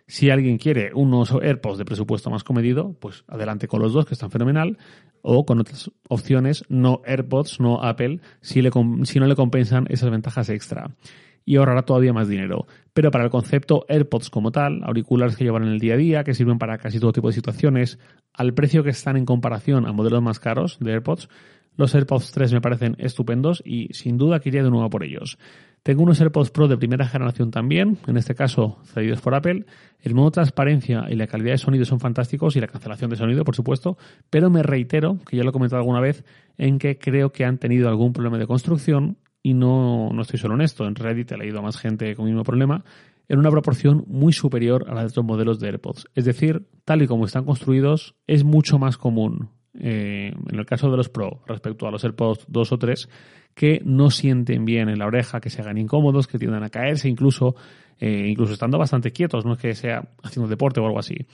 Si 0.08 0.30
alguien 0.30 0.58
quiere 0.58 0.92
unos 0.94 1.32
AirPods 1.32 1.78
de 1.78 1.86
presupuesto 1.86 2.30
más 2.30 2.46
comedido, 2.46 2.96
pues 3.00 3.26
adelante 3.28 3.68
con 3.68 3.82
los 3.82 3.92
dos, 3.92 4.06
que 4.06 4.14
están 4.14 4.32
fenomenal, 4.32 4.78
o 5.22 5.46
con 5.46 5.60
otras 5.60 5.92
opciones, 6.08 6.64
no 6.70 7.02
AirPods, 7.06 7.60
no 7.60 7.84
Apple, 7.84 8.22
si, 8.40 8.62
no 8.62 9.28
le 9.28 9.36
compensan 9.36 9.86
esas 9.90 10.10
ventajas 10.10 10.50
extra 10.50 10.96
y 11.44 11.58
ahorrará 11.58 11.84
todavía 11.84 12.14
más 12.14 12.28
dinero. 12.28 12.68
Pero 12.94 13.12
para 13.12 13.26
el 13.26 13.30
concepto 13.30 13.86
AirPods 13.88 14.30
como 14.30 14.52
tal, 14.52 14.82
auriculares 14.84 15.36
que 15.36 15.44
llevan 15.44 15.64
en 15.64 15.70
el 15.70 15.80
día 15.80 15.94
a 15.94 15.98
día, 15.98 16.24
que 16.24 16.34
sirven 16.34 16.58
para 16.58 16.78
casi 16.78 17.00
todo 17.00 17.14
tipo 17.14 17.28
de 17.28 17.34
situaciones, 17.34 18.00
al 18.34 18.54
precio 18.54 18.84
que 18.84 18.90
están 18.90 19.18
en 19.18 19.26
comparación 19.26 19.86
a 19.86 19.94
modelos 19.94 20.22
más 20.22 20.40
caros 20.40 20.78
de 20.80 20.92
AirPods, 20.92 21.30
los 21.78 21.94
AirPods 21.94 22.32
3 22.32 22.54
me 22.54 22.62
parecen 22.62 22.96
estupendos 22.98 23.62
y 23.64 23.94
sin 23.94 24.18
duda 24.18 24.40
quería 24.40 24.64
de 24.64 24.72
nuevo 24.72 24.90
por 24.90 25.04
ellos. 25.04 25.38
Tengo 25.84 26.04
unos 26.04 26.20
AirPods 26.20 26.52
Pro 26.52 26.68
de 26.68 26.78
primera 26.78 27.08
generación 27.08 27.50
también, 27.50 27.98
en 28.08 28.18
este 28.18 28.36
caso 28.36 28.78
cedidos 28.84 29.22
por 29.22 29.36
Apple. 29.36 29.66
El 30.02 30.16
modo 30.16 30.32
transparencia 30.32 31.06
y 31.10 31.16
la 31.16 31.28
calidad 31.28 31.54
de 31.54 31.58
sonido 31.58 31.86
son 31.86 32.00
fantásticos 32.00 32.56
y 32.56 32.60
la 32.60 32.68
cancelación 32.68 33.10
de 33.10 33.16
sonido, 33.16 33.46
por 33.46 33.56
supuesto, 33.56 33.98
pero 34.30 34.50
me 34.50 34.64
reitero, 34.64 35.18
que 35.28 35.38
ya 35.38 35.44
lo 35.44 35.50
he 35.52 35.54
comentado 35.54 35.82
alguna 35.82 36.02
vez, 36.02 36.26
en 36.58 36.78
que 36.78 36.98
creo 36.98 37.32
que 37.32 37.46
han 37.46 37.58
tenido 37.58 37.88
algún 37.88 38.12
problema 38.12 38.38
de 38.38 38.48
construcción 38.48 39.18
y 39.42 39.54
no, 39.54 40.10
no 40.12 40.22
estoy 40.24 40.40
solo 40.40 40.56
en 40.56 40.62
esto, 40.62 40.86
en 40.86 40.96
Reddit 40.96 41.32
he 41.32 41.38
leído 41.38 41.60
a 41.60 41.62
más 41.62 41.78
gente 41.78 42.16
con 42.16 42.26
el 42.26 42.34
mismo 42.34 42.44
problema, 42.44 42.84
en 43.30 43.40
una 43.40 43.50
proporción 43.50 44.04
muy 44.08 44.34
superior 44.34 44.86
a 44.90 44.94
la 44.94 45.02
de 45.02 45.08
otros 45.08 45.26
modelos 45.26 45.60
de 45.60 45.68
AirPods. 45.68 46.08
Es 46.16 46.26
decir, 46.26 46.68
tal 46.86 47.02
y 47.02 47.08
como 47.08 47.26
están 47.26 47.46
construidos, 47.46 48.16
es 48.26 48.44
mucho 48.44 48.78
más 48.78 48.98
común, 48.98 49.50
eh, 49.80 50.34
en 50.50 50.60
el 50.60 50.66
caso 50.66 50.90
de 50.90 50.98
los 50.98 51.10
Pro, 51.10 51.42
respecto 51.46 51.88
a 51.88 51.92
los 51.92 52.04
AirPods 52.04 52.46
2 52.48 52.72
o 52.72 52.78
3, 52.78 53.10
que 53.58 53.82
no 53.84 54.12
sienten 54.12 54.66
bien 54.66 54.88
en 54.88 55.00
la 55.00 55.08
oreja, 55.08 55.42
que 55.42 55.50
se 55.50 55.64
hagan 55.64 55.80
incómodos, 55.80 56.28
que 56.28 56.38
tiendan 56.38 56.62
a 56.62 56.70
caerse, 56.70 57.10
incluso, 57.10 57.56
eh, 58.00 58.28
incluso 58.30 58.54
estando 58.54 58.78
bastante 58.78 59.12
quietos, 59.12 59.46
no 59.46 59.54
es 59.54 59.60
que 59.60 59.74
sea 59.74 60.08
haciendo 60.22 60.48
deporte 60.48 60.80
o 60.80 60.86
algo 60.86 61.00
así. 61.00 61.26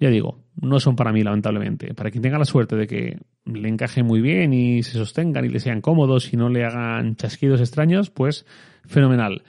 Ya 0.00 0.10
digo, 0.10 0.40
no 0.60 0.80
son 0.80 0.96
para 0.96 1.12
mí, 1.12 1.22
lamentablemente. 1.22 1.94
Para 1.94 2.10
quien 2.10 2.20
tenga 2.20 2.36
la 2.36 2.46
suerte 2.46 2.74
de 2.74 2.88
que 2.88 3.20
le 3.44 3.68
encaje 3.68 4.02
muy 4.02 4.20
bien 4.20 4.52
y 4.52 4.82
se 4.82 4.98
sostengan 4.98 5.44
y 5.44 5.50
le 5.50 5.60
sean 5.60 5.80
cómodos 5.80 6.32
y 6.32 6.36
no 6.36 6.48
le 6.48 6.64
hagan 6.64 7.14
chasquidos 7.14 7.60
extraños, 7.60 8.10
pues 8.10 8.44
fenomenal. 8.84 9.44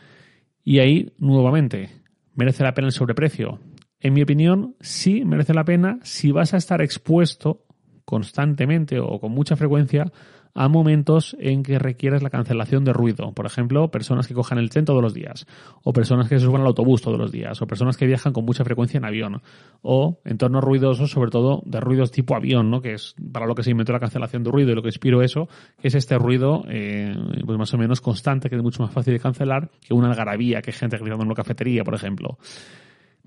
Y 0.63 0.77
ahí, 0.77 1.12
nuevamente, 1.17 1.89
¿merece 2.36 2.63
la 2.63 2.75
pena 2.75 2.89
el 2.89 2.93
sobreprecio? 2.93 3.59
En 4.00 4.13
mi 4.13 4.21
opinión, 4.21 4.75
sí 4.81 5.25
merece 5.25 5.55
la 5.55 5.63
pena 5.63 5.98
si 6.03 6.31
vas 6.31 6.53
a 6.53 6.57
estar 6.57 6.83
expuesto 6.83 7.65
constantemente 8.05 9.00
o 9.00 9.19
con 9.19 9.31
mucha 9.31 9.55
frecuencia 9.55 10.12
a 10.53 10.67
momentos 10.67 11.35
en 11.39 11.63
que 11.63 11.79
requieres 11.79 12.23
la 12.23 12.29
cancelación 12.29 12.83
de 12.83 12.93
ruido. 12.93 13.33
Por 13.33 13.45
ejemplo, 13.45 13.89
personas 13.91 14.27
que 14.27 14.33
cojan 14.33 14.57
el 14.57 14.69
tren 14.69 14.85
todos 14.85 15.01
los 15.01 15.13
días, 15.13 15.45
o 15.83 15.93
personas 15.93 16.27
que 16.27 16.39
se 16.39 16.45
suban 16.45 16.61
al 16.61 16.67
autobús 16.67 17.01
todos 17.01 17.17
los 17.17 17.31
días, 17.31 17.61
o 17.61 17.67
personas 17.67 17.97
que 17.97 18.05
viajan 18.05 18.33
con 18.33 18.45
mucha 18.45 18.63
frecuencia 18.63 18.97
en 18.97 19.05
avión, 19.05 19.41
o 19.81 20.19
entornos 20.25 20.63
ruidosos, 20.63 21.11
sobre 21.11 21.31
todo 21.31 21.61
de 21.65 21.79
ruidos 21.79 22.11
tipo 22.11 22.35
avión, 22.35 22.69
¿no? 22.69 22.81
que 22.81 22.93
es 22.93 23.15
para 23.31 23.45
lo 23.45 23.55
que 23.55 23.63
se 23.63 23.71
inventó 23.71 23.93
la 23.93 23.99
cancelación 23.99 24.43
de 24.43 24.51
ruido 24.51 24.71
y 24.71 24.75
lo 24.75 24.81
que 24.81 24.89
inspiró 24.89 25.21
eso, 25.21 25.47
que 25.81 25.89
es 25.89 25.95
este 25.95 26.17
ruido 26.17 26.63
eh, 26.67 27.15
pues 27.45 27.57
más 27.57 27.73
o 27.73 27.77
menos 27.77 28.01
constante, 28.01 28.49
que 28.49 28.55
es 28.55 28.63
mucho 28.63 28.83
más 28.83 28.91
fácil 28.91 29.13
de 29.13 29.19
cancelar 29.19 29.69
que 29.81 29.93
una 29.93 30.09
algarabía, 30.09 30.61
que 30.61 30.71
gente 30.71 30.97
gritando 30.97 31.23
en 31.23 31.27
una 31.27 31.35
cafetería, 31.35 31.83
por 31.83 31.95
ejemplo. 31.95 32.37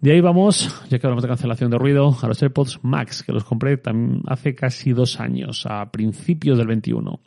De 0.03 0.11
ahí 0.11 0.21
vamos, 0.21 0.85
ya 0.91 0.99
que 0.99 1.07
hablamos 1.07 1.23
de 1.23 1.29
cancelación 1.29 1.71
de 1.71 1.79
ruido, 1.79 2.17
a 2.21 2.27
los 2.27 2.43
AirPods 2.43 2.81
Max, 2.83 3.23
que 3.23 3.31
los 3.31 3.45
compré 3.45 3.81
hace 4.27 4.53
casi 4.53 4.93
dos 4.93 5.21
años, 5.21 5.65
a 5.65 5.93
principios 5.93 6.59
del 6.59 6.67
21. 6.67 7.21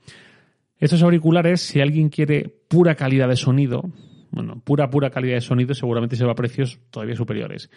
Estos 0.78 1.02
auriculares, 1.02 1.62
si 1.62 1.80
alguien 1.80 2.10
quiere 2.10 2.54
pura 2.68 2.96
calidad 2.96 3.30
de 3.30 3.38
sonido, 3.38 3.90
bueno, 4.30 4.60
pura, 4.62 4.90
pura 4.90 5.10
calidad 5.10 5.36
de 5.36 5.42
sonido, 5.42 5.74
seguramente 5.74 6.18
se 6.18 6.26
va 6.26 6.34
a 6.34 6.36
precios 6.36 6.78
todavía 6.92 7.16
superiores. 7.16 7.70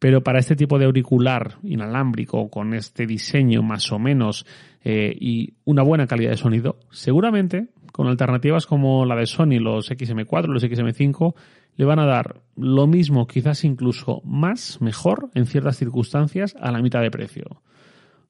Pero 0.00 0.24
para 0.24 0.40
este 0.40 0.56
tipo 0.56 0.80
de 0.80 0.86
auricular 0.86 1.58
inalámbrico, 1.62 2.50
con 2.50 2.74
este 2.74 3.06
diseño 3.06 3.62
más 3.62 3.92
o 3.92 4.00
menos 4.00 4.46
eh, 4.82 5.16
y 5.16 5.54
una 5.64 5.84
buena 5.84 6.08
calidad 6.08 6.30
de 6.30 6.36
sonido, 6.36 6.80
seguramente 6.90 7.68
con 7.92 8.08
alternativas 8.08 8.66
como 8.66 9.06
la 9.06 9.14
de 9.14 9.26
Sony, 9.26 9.60
los 9.60 9.92
XM4, 9.92 10.46
los 10.46 10.64
XM5, 10.64 11.34
le 11.80 11.86
van 11.86 11.98
a 11.98 12.04
dar 12.04 12.42
lo 12.56 12.86
mismo, 12.86 13.26
quizás 13.26 13.64
incluso 13.64 14.20
más, 14.22 14.82
mejor, 14.82 15.30
en 15.32 15.46
ciertas 15.46 15.78
circunstancias, 15.78 16.54
a 16.60 16.70
la 16.72 16.82
mitad 16.82 17.00
de 17.00 17.10
precio. 17.10 17.62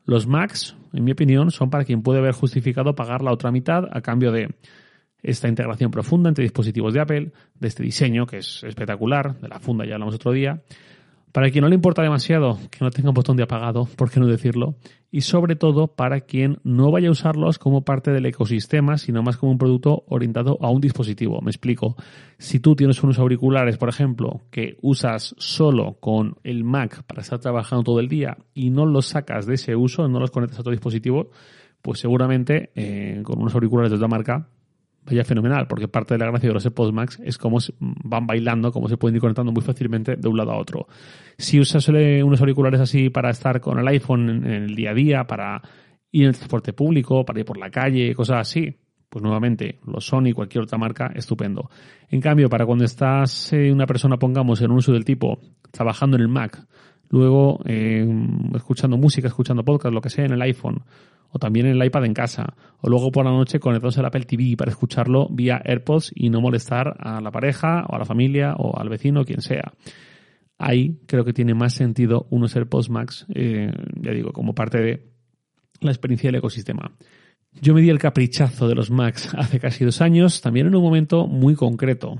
Los 0.05 0.29
Macs, 0.29 0.77
en 0.93 1.03
mi 1.03 1.11
opinión, 1.11 1.51
son 1.51 1.69
para 1.69 1.85
quien 1.85 2.03
puede 2.03 2.21
haber 2.21 2.33
justificado 2.33 2.95
pagar 2.95 3.23
la 3.23 3.33
otra 3.33 3.51
mitad 3.51 3.89
a 3.91 4.03
cambio 4.03 4.31
de 4.31 4.55
esta 5.21 5.49
integración 5.49 5.91
profunda 5.91 6.29
entre 6.29 6.45
dispositivos 6.45 6.95
de 6.95 7.01
Apple, 7.01 7.33
de 7.59 7.67
este 7.67 7.83
diseño 7.83 8.25
que 8.25 8.37
es 8.37 8.63
espectacular, 8.63 9.41
de 9.41 9.49
la 9.49 9.59
funda 9.59 9.85
ya 9.85 9.95
hablamos 9.95 10.15
otro 10.15 10.31
día, 10.31 10.63
para 11.33 11.51
quien 11.51 11.63
no 11.63 11.69
le 11.69 11.77
importa 11.77 12.03
demasiado 12.03 12.59
que 12.71 12.85
no 12.85 12.91
tenga 12.91 13.11
un 13.11 13.15
botón 13.15 13.37
de 13.37 13.45
apagado, 13.45 13.89
por 13.97 14.11
qué 14.11 14.21
no 14.21 14.27
decirlo, 14.27 14.75
y 15.11 15.23
sobre 15.23 15.57
todo 15.57 15.89
para 15.89 16.21
quien 16.21 16.59
no 16.65 16.91
vaya 16.91 17.09
a 17.09 17.13
usarlos 17.13 17.59
como 17.59 17.85
parte 17.85 18.11
del 18.11 18.27
ecosistema, 18.27 18.99
sino 18.99 19.23
más 19.23 19.37
como 19.37 19.53
un 19.53 19.59
producto 19.59 20.05
orientado 20.09 20.59
a 20.61 20.71
un 20.71 20.81
dispositivo. 20.81 21.41
Me 21.41 21.51
explico. 21.51 21.97
Si 22.39 22.61
tú 22.61 22.75
tienes 22.75 23.03
unos 23.03 23.19
auriculares, 23.19 23.77
por 23.77 23.89
ejemplo, 23.89 24.43
que 24.51 24.77
usas 24.83 25.35
solo 25.39 25.99
con 26.01 26.37
el 26.45 26.65
Mac 26.65 27.03
para 27.05 27.23
estar 27.23 27.39
trabajando 27.39 27.85
todo 27.85 28.01
el 28.01 28.09
día 28.09 28.39
y 28.55 28.71
no 28.71 28.87
los 28.87 29.07
sacas 29.07 29.47
de 29.47 29.55
ese 29.55 29.77
uso, 29.77 30.09
no 30.09 30.21
los 30.21 30.31
conectas 30.31 30.61
a 30.61 30.63
tu 30.63 30.71
dispositivo, 30.71 31.31
pues 31.83 32.01
seguramente 32.01 32.71
eh, 32.75 33.21
con 33.25 33.41
unos 33.41 33.55
auriculares 33.55 33.91
de 33.91 33.97
otra 33.97 34.09
marca 34.09 34.49
vaya 35.11 35.25
fenomenal, 35.25 35.67
porque 35.67 35.89
parte 35.89 36.15
de 36.15 36.19
la 36.19 36.27
gracia 36.27 36.49
de 36.49 36.55
los 36.55 36.65
AirPods 36.65 36.93
Max 36.93 37.21
es 37.25 37.39
cómo 37.39 37.59
van 37.79 38.27
bailando, 38.27 38.73
cómo 38.73 38.89
se 38.89 38.97
pueden 38.97 39.17
ir 39.17 39.21
conectando 39.21 39.53
muy 39.53 39.63
fácilmente 39.63 40.17
de 40.17 40.29
un 40.29 40.37
lado 40.37 40.53
a 40.53 40.59
otro. 40.59 40.87
Si 41.37 41.59
usas 41.59 41.89
unos 41.89 42.41
auriculares 42.41 42.81
así 42.81 43.11
para 43.11 43.31
estar 43.31 43.61
con 43.61 43.79
el 43.79 43.89
iPhone 43.89 44.47
en 44.47 44.65
el 44.65 44.75
día 44.75 44.91
a 44.91 44.95
día, 44.95 45.25
para 45.25 45.61
ir 46.13 46.23
en 46.23 46.29
el 46.29 46.37
transporte 46.37 46.73
público, 46.73 47.25
para 47.25 47.41
ir 47.41 47.47
por 47.47 47.59
la 47.59 47.71
calle, 47.71 48.15
cosas 48.15 48.39
así, 48.39 48.77
pues 49.11 49.23
nuevamente, 49.23 49.81
los 49.85 50.07
Sony, 50.07 50.33
cualquier 50.33 50.63
otra 50.63 50.79
marca, 50.79 51.11
estupendo. 51.15 51.69
En 52.09 52.21
cambio, 52.21 52.49
para 52.49 52.65
cuando 52.65 52.85
estás 52.85 53.53
eh, 53.53 53.73
una 53.73 53.87
persona, 53.87 54.17
pongamos, 54.19 54.63
en 54.63 54.71
un 54.71 54.79
uso 54.79 54.93
del 54.93 55.05
tipo, 55.05 55.41
trabajando 55.73 56.17
en 56.17 56.23
el 56.23 56.29
Mac, 56.29 56.65
luego 57.11 57.61
eh, 57.67 58.07
escuchando 58.55 58.97
música, 58.97 59.29
escuchando 59.29 59.65
podcast, 59.65 59.93
lo 59.93 60.01
que 60.01 60.11
sea 60.11 60.25
en 60.25 60.33
el 60.33 60.43
iPhone, 60.43 60.83
o 61.33 61.39
también 61.39 61.67
en 61.67 61.81
el 61.81 61.85
iPad 61.85 62.07
en 62.07 62.15
casa, 62.15 62.55
o 62.81 62.89
luego 62.89 63.13
por 63.13 63.25
la 63.25 63.31
noche 63.31 63.61
conectados 63.61 63.99
al 63.99 64.07
Apple 64.07 64.25
TV 64.25 64.57
para 64.57 64.71
escucharlo 64.71 65.29
vía 65.31 65.61
AirPods 65.65 66.13
y 66.15 66.31
no 66.31 66.41
molestar 66.41 66.97
a 66.99 67.21
la 67.21 67.31
pareja 67.31 67.85
o 67.89 67.95
a 67.95 67.99
la 67.99 68.05
familia 68.05 68.55
o 68.57 68.79
al 68.79 68.89
vecino 68.89 69.25
quien 69.25 69.43
sea. 69.43 69.73
Ahí 70.59 71.01
creo 71.07 71.25
que 71.25 71.33
tiene 71.33 71.55
más 71.55 71.75
sentido 71.75 72.27
unos 72.31 72.55
AirPods 72.55 72.91
Max, 72.91 73.27
eh, 73.35 73.73
ya 74.01 74.13
digo, 74.13 74.33
como 74.33 74.55
parte 74.55 74.79
de 74.79 75.11
la 75.81 75.91
experiencia 75.91 76.29
del 76.29 76.37
ecosistema. 76.37 76.93
Yo 77.61 77.75
me 77.75 77.81
di 77.81 77.91
el 77.91 77.99
caprichazo 77.99 78.69
de 78.69 78.75
los 78.75 78.91
Macs 78.91 79.35
hace 79.39 79.59
casi 79.59 79.85
dos 79.85 80.01
años, 80.01 80.41
también 80.41 80.67
en 80.67 80.75
un 80.75 80.83
momento 80.83 81.27
muy 81.27 81.55
concreto 81.55 82.19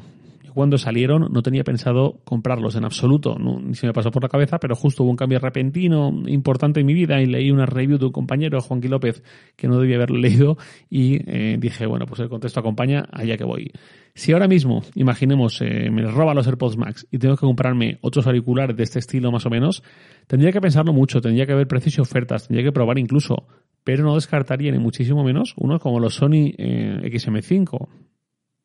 cuando 0.55 0.79
salieron 0.79 1.29
no 1.33 1.43
tenía 1.43 1.65
pensado 1.65 2.21
comprarlos 2.25 2.77
en 2.77 2.85
absoluto, 2.85 3.37
ni 3.39 3.75
se 3.75 3.87
me 3.87 3.93
pasó 3.93 4.11
por 4.11 4.23
la 4.23 4.29
cabeza, 4.29 4.59
pero 4.59 4.75
justo 4.75 5.03
hubo 5.03 5.11
un 5.11 5.17
cambio 5.17 5.39
repentino 5.39 6.13
importante 6.27 6.81
en 6.81 6.87
mi 6.87 6.95
vida 6.95 7.21
y 7.21 7.27
leí 7.27 7.51
una 7.51 7.67
review 7.67 7.99
de 7.99 8.07
un 8.07 8.13
compañero, 8.13 8.61
Juanqui 8.61 8.89
López, 8.89 9.23
que 9.57 9.69
no 9.69 9.79
debía 9.79 9.97
haberlo 9.97 10.19
leído 10.19 10.57
y 10.89 11.19
eh, 11.27 11.57
dije, 11.59 11.87
bueno, 11.87 12.07
pues 12.07 12.21
el 12.21 12.29
contexto 12.29 12.61
acompaña, 12.61 13.07
allá 13.13 13.37
que 13.37 13.45
voy. 13.45 13.73
Si 14.15 14.33
ahora 14.33 14.49
mismo, 14.49 14.83
imaginemos, 14.95 15.61
eh, 15.63 15.91
me 15.91 16.03
roba 16.03 16.35
los 16.35 16.47
AirPods 16.47 16.77
Max 16.77 17.07
y 17.11 17.19
tengo 17.19 17.37
que 17.37 17.47
comprarme 17.47 17.99
otros 18.03 18.27
auriculares 18.27 18.77
de 18.77 18.83
este 18.83 18.99
estilo 18.99 19.31
más 19.31 19.47
o 19.47 19.51
menos, 19.51 19.83
tendría 20.27 20.53
que 20.53 20.61
pensarlo 20.61 20.93
mucho, 20.93 21.21
tendría 21.21 21.47
que 21.47 21.55
ver 21.55 21.69
precios 21.69 21.99
y 21.99 22.01
ofertas, 22.01 22.49
tendría 22.49 22.65
que 22.65 22.73
probar 22.73 22.99
incluso, 22.99 23.47
pero 23.85 24.05
no 24.05 24.15
descartaría 24.15 24.73
ni 24.73 24.79
muchísimo 24.79 25.25
menos 25.25 25.55
unos 25.57 25.81
como 25.81 26.01
los 26.01 26.15
Sony 26.15 26.53
eh, 26.59 27.01
XM5 27.05 27.89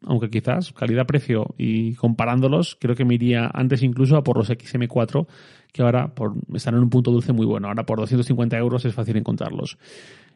aunque 0.05 0.29
quizás 0.29 0.71
calidad-precio 0.73 1.55
y 1.57 1.95
comparándolos, 1.95 2.77
creo 2.79 2.95
que 2.95 3.05
me 3.05 3.15
iría 3.15 3.49
antes 3.53 3.83
incluso 3.83 4.17
a 4.17 4.23
por 4.23 4.37
los 4.37 4.49
XM4, 4.49 5.27
que 5.71 5.81
ahora 5.81 6.13
están 6.53 6.75
en 6.75 6.81
un 6.81 6.89
punto 6.89 7.11
dulce 7.11 7.33
muy 7.33 7.45
bueno. 7.45 7.67
Ahora 7.67 7.85
por 7.85 7.99
250 7.99 8.57
euros 8.57 8.85
es 8.85 8.93
fácil 8.93 9.17
encontrarlos. 9.17 9.77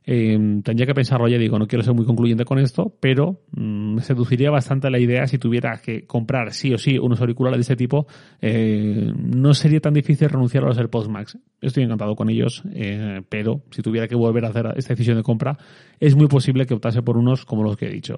Eh, 0.06 0.62
tendría 0.64 0.88
que 0.88 0.96
pensarlo, 0.96 1.28
ya 1.28 1.38
digo, 1.38 1.60
no 1.60 1.68
quiero 1.68 1.84
ser 1.84 1.94
muy 1.94 2.06
concluyente 2.06 2.46
con 2.46 2.58
esto, 2.58 2.96
pero 3.00 3.42
mm, 3.52 3.96
me 3.96 4.02
seduciría 4.02 4.50
bastante 4.50 4.90
la 4.90 4.98
idea 4.98 5.28
si 5.28 5.38
tuviera 5.38 5.80
que 5.82 6.06
comprar 6.06 6.52
sí 6.52 6.74
o 6.74 6.78
sí 6.78 6.98
unos 6.98 7.22
auriculares 7.22 7.58
de 7.58 7.62
este 7.62 7.76
tipo, 7.76 8.08
eh, 8.42 9.14
no 9.16 9.54
sería 9.54 9.80
tan 9.80 9.94
difícil 9.94 10.30
renunciar 10.30 10.64
a 10.64 10.68
los 10.68 10.78
AirPods 10.78 11.10
Max. 11.10 11.38
Estoy 11.62 11.84
encantado 11.84 12.16
con 12.16 12.30
ellos, 12.30 12.64
eh, 12.74 13.22
pero 13.30 13.62
si 13.72 13.82
tuviera 13.82 14.08
que 14.08 14.16
volver 14.16 14.46
a 14.46 14.50
hacer 14.50 14.74
esta 14.78 14.94
decisión 14.94 15.18
de 15.18 15.24
compra, 15.24 15.58
es 16.00 16.16
muy 16.16 16.28
posible 16.28 16.66
que 16.66 16.74
optase 16.74 17.02
por 17.04 17.18
unos 17.18 17.46
como 17.46 17.64
los 17.64 17.78
que 17.78 17.88
he 17.88 17.92
dicho. 17.92 18.16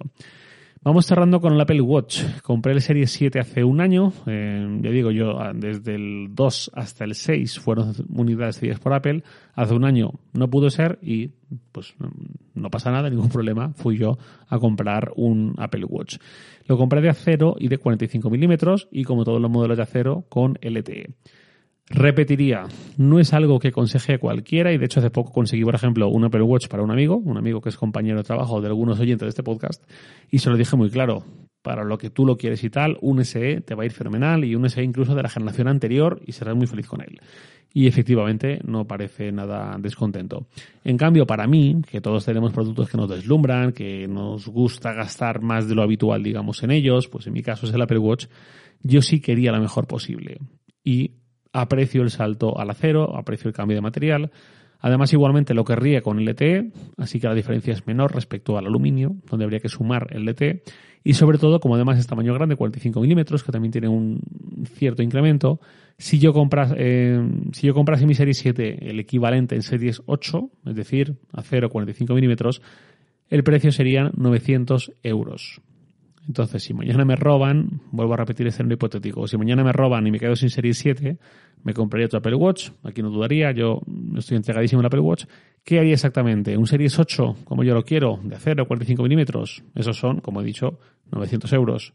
Vamos 0.84 1.06
cerrando 1.06 1.40
con 1.40 1.54
el 1.54 1.62
Apple 1.62 1.82
Watch. 1.82 2.24
Compré 2.42 2.74
el 2.74 2.82
Serie 2.82 3.06
7 3.06 3.40
hace 3.40 3.64
un 3.64 3.82
año. 3.82 4.14
Eh, 4.26 4.80
ya 4.82 4.90
digo 4.90 5.12
yo, 5.12 5.40
ah, 5.40 5.52
desde 5.54 5.94
el 5.94 6.30
2 6.32 6.72
hasta 6.74 7.04
el 7.04 7.14
6 7.14 7.60
fueron 7.60 7.94
unidades 8.10 8.58
cedidas 8.58 8.80
por 8.80 8.92
Apple. 8.92 9.24
Hace 9.54 9.76
un 9.76 9.86
año 9.86 10.14
no 10.34 10.50
pudo 10.50 10.72
ser 10.72 10.98
y 11.04 11.34
pues 11.72 11.94
no 12.56 12.72
pasa 12.72 12.90
nada, 12.90 13.12
ningún 13.12 13.30
problema. 13.30 13.74
Fui 13.76 14.00
yo 14.00 14.18
a 14.48 14.58
comprar 14.58 15.12
un 15.18 15.54
Apple 15.60 15.86
Watch. 15.86 16.18
Lo 16.66 16.80
compré 16.80 17.00
de 17.02 17.10
acero 17.10 17.58
y 17.60 17.68
de 17.68 17.78
45 17.78 18.32
milímetros 18.32 18.88
y 18.92 19.04
como 19.04 19.24
todos 19.24 19.40
los 19.40 19.52
modelos 19.52 19.78
de 19.78 19.84
acero 19.84 20.26
con 20.30 20.58
LTE. 20.64 21.14
Repetiría, 21.94 22.64
no 22.98 23.20
es 23.20 23.34
algo 23.34 23.60
que 23.60 23.68
aconseje 23.68 24.14
a 24.14 24.18
cualquiera 24.18 24.72
y 24.72 24.78
de 24.78 24.86
hecho 24.86 25.02
hace 25.02 25.10
poco 25.10 25.34
conseguí, 25.34 25.64
por 25.64 25.76
ejemplo, 25.76 26.08
un 26.08 26.24
Apple 26.24 26.42
Watch 26.42 26.70
para 26.70 26.84
un 26.84 26.92
amigo, 26.92 27.18
un 27.18 27.38
amigo 27.38 27.60
que 27.60 27.68
es 27.68 27.76
compañero 27.76 28.18
de 28.18 28.24
trabajo 28.24 28.62
de 28.62 28.68
algunos 28.68 28.98
oyentes 29.00 29.26
de 29.26 29.30
este 29.30 29.44
podcast 29.44 29.84
y 30.30 30.40
se 30.40 30.50
lo 30.50 30.56
dije 30.56 30.78
muy 30.78 30.90
claro, 30.90 31.26
para 31.62 31.84
lo 31.84 31.98
que 31.98 32.10
tú 32.10 32.26
lo 32.26 32.38
quieres 32.38 32.64
y 32.64 32.70
tal, 32.70 32.98
un 33.02 33.24
SE 33.26 33.60
te 33.62 33.76
va 33.76 33.84
a 33.84 33.86
ir 33.86 33.92
fenomenal 33.92 34.46
y 34.46 34.56
un 34.56 34.70
SE 34.70 34.82
incluso 34.82 35.16
de 35.16 35.24
la 35.24 35.30
generación 35.30 35.68
anterior 35.68 36.22
y 36.26 36.32
serás 36.32 36.56
muy 36.56 36.66
feliz 36.66 36.88
con 36.88 37.02
él. 37.02 37.20
Y 37.74 37.88
efectivamente 37.88 38.60
no 38.66 38.86
parece 38.86 39.32
nada 39.32 39.78
descontento. 39.78 40.48
En 40.84 40.98
cambio, 40.98 41.26
para 41.26 41.46
mí, 41.46 41.82
que 41.90 42.02
todos 42.02 42.26
tenemos 42.26 42.52
productos 42.54 42.90
que 42.90 42.98
nos 42.98 43.10
deslumbran, 43.10 43.74
que 43.74 44.08
nos 44.08 44.48
gusta 44.48 44.94
gastar 44.94 45.42
más 45.42 45.68
de 45.68 45.76
lo 45.76 45.84
habitual, 45.84 46.24
digamos, 46.24 46.64
en 46.64 46.72
ellos, 46.72 47.08
pues 47.10 47.28
en 47.28 47.34
mi 47.34 47.44
caso 47.44 47.68
es 47.68 47.74
el 47.74 47.82
Apple 47.82 48.00
Watch, 48.00 48.28
yo 48.82 49.02
sí 49.02 49.22
quería 49.22 49.52
la 49.52 49.60
mejor 49.60 49.88
posible. 49.88 50.40
Y 50.84 51.21
aprecio 51.53 52.01
el 52.01 52.12
salto 52.12 52.58
al 52.60 52.70
acero, 52.70 53.15
aprecio 53.15 53.48
el 53.48 53.53
cambio 53.53 53.75
de 53.75 53.81
material. 53.81 54.31
Además, 54.79 55.13
igualmente 55.13 55.53
lo 55.53 55.63
querría 55.63 56.01
con 56.01 56.24
LTE, 56.24 56.72
así 56.98 57.20
que 57.20 57.27
la 57.27 57.36
diferencia 57.36 57.74
es 57.74 57.86
menor 57.86 58.13
respecto 58.13 58.58
al 58.58 58.65
aluminio, 58.65 59.15
donde 59.29 59.46
habría 59.46 59.60
que 59.60 59.70
sumar 59.70 60.08
el 60.12 60.25
LTE. 60.25 60.63
Y 61.03 61.13
sobre 61.13 61.38
todo, 61.38 61.60
como 61.60 61.75
además 61.75 62.00
es 62.00 62.08
tamaño 62.08 62.34
grande, 62.34 62.55
45 62.55 63.01
milímetros, 63.01 63.43
que 63.43 63.51
también 63.51 63.72
tiene 63.72 63.88
un 63.88 64.22
cierto 64.75 65.01
incremento, 65.01 65.60
si 65.98 66.17
yo, 66.17 66.34
compras, 66.34 66.74
eh, 66.77 67.20
si 67.53 67.67
yo 67.67 67.74
comprase 67.74 68.08
mi 68.08 68.15
Serie 68.15 68.34
7 68.34 68.89
el 68.89 69.00
equivalente 69.00 69.55
en 69.55 69.62
Series 69.62 70.01
8, 70.08 70.50
es 70.65 70.75
decir, 70.75 71.15
acero 71.31 71.70
45 71.70 72.15
milímetros, 72.15 72.62
el 73.29 73.43
precio 73.43 73.72
serían 73.72 74.12
900 74.15 74.93
euros. 75.03 75.62
Entonces, 76.28 76.63
si 76.63 76.74
mañana 76.74 77.04
me 77.04 77.16
roban, 77.16 77.82
vuelvo 77.92 78.13
a 78.13 78.18
repetir 78.18 78.48
escenario 78.48 78.75
hipotético, 78.75 79.28
si 79.28 79.38
mañana 79.38 79.63
me 79.63 79.72
roban 79.72 80.06
y 80.06 80.12
me 80.12 80.20
quedo 80.20 80.36
sin 80.36 80.50
Serie 80.50 80.74
7, 80.74 81.18
me 81.63 81.74
compraría 81.74 82.06
otro 82.06 82.20
Apple 82.20 82.36
Watch, 82.36 82.70
aquí 82.84 83.01
no 83.01 83.10
dudaría, 83.10 83.51
yo 83.51 83.82
estoy 84.16 84.38
entregadísimo 84.38 84.82
al 84.82 84.86
Apple 84.86 85.00
Watch. 85.00 85.25
¿Qué 85.63 85.80
haría 85.80 85.94
exactamente? 85.94 86.56
¿Un 86.58 86.68
Series 86.68 86.98
8, 86.98 87.38
como 87.44 87.63
yo 87.63 87.74
lo 87.74 87.84
quiero, 87.84 88.20
de 88.24 88.36
acero, 88.36 88.68
45 88.68 89.04
milímetros? 89.04 89.63
Esos 89.75 89.98
son, 89.98 90.22
como 90.22 90.42
he 90.42 90.46
dicho, 90.46 90.80
900 91.12 91.51
euros. 91.54 91.94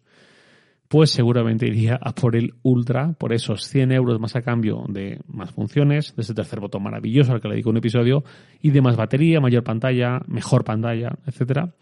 pues 0.89 1.11
seguramente 1.11 1.67
iría 1.67 1.99
a 2.01 2.15
por 2.15 2.37
el 2.37 2.55
Ultra, 2.63 3.13
por 3.13 3.33
esos 3.33 3.67
100 3.67 3.93
euros 3.93 4.21
más 4.21 4.37
a 4.37 4.43
cambio 4.43 4.85
de 4.89 5.21
más 5.27 5.51
funciones, 5.51 6.15
de 6.15 6.23
ese 6.23 6.35
tercer 6.35 6.61
botón 6.61 6.83
maravilloso 6.83 7.33
al 7.33 7.41
que 7.41 7.49
le 7.49 7.55
dedico 7.55 7.71
un 7.71 7.79
episodio, 7.79 8.25
y 8.61 8.71
de 8.71 8.81
más 8.81 8.97
batería, 8.97 9.41
mayor 9.41 9.65
pantalla, 9.65 10.21
mejor 10.27 10.65
pantalla, 10.65 11.19
etcétera. 11.27 11.73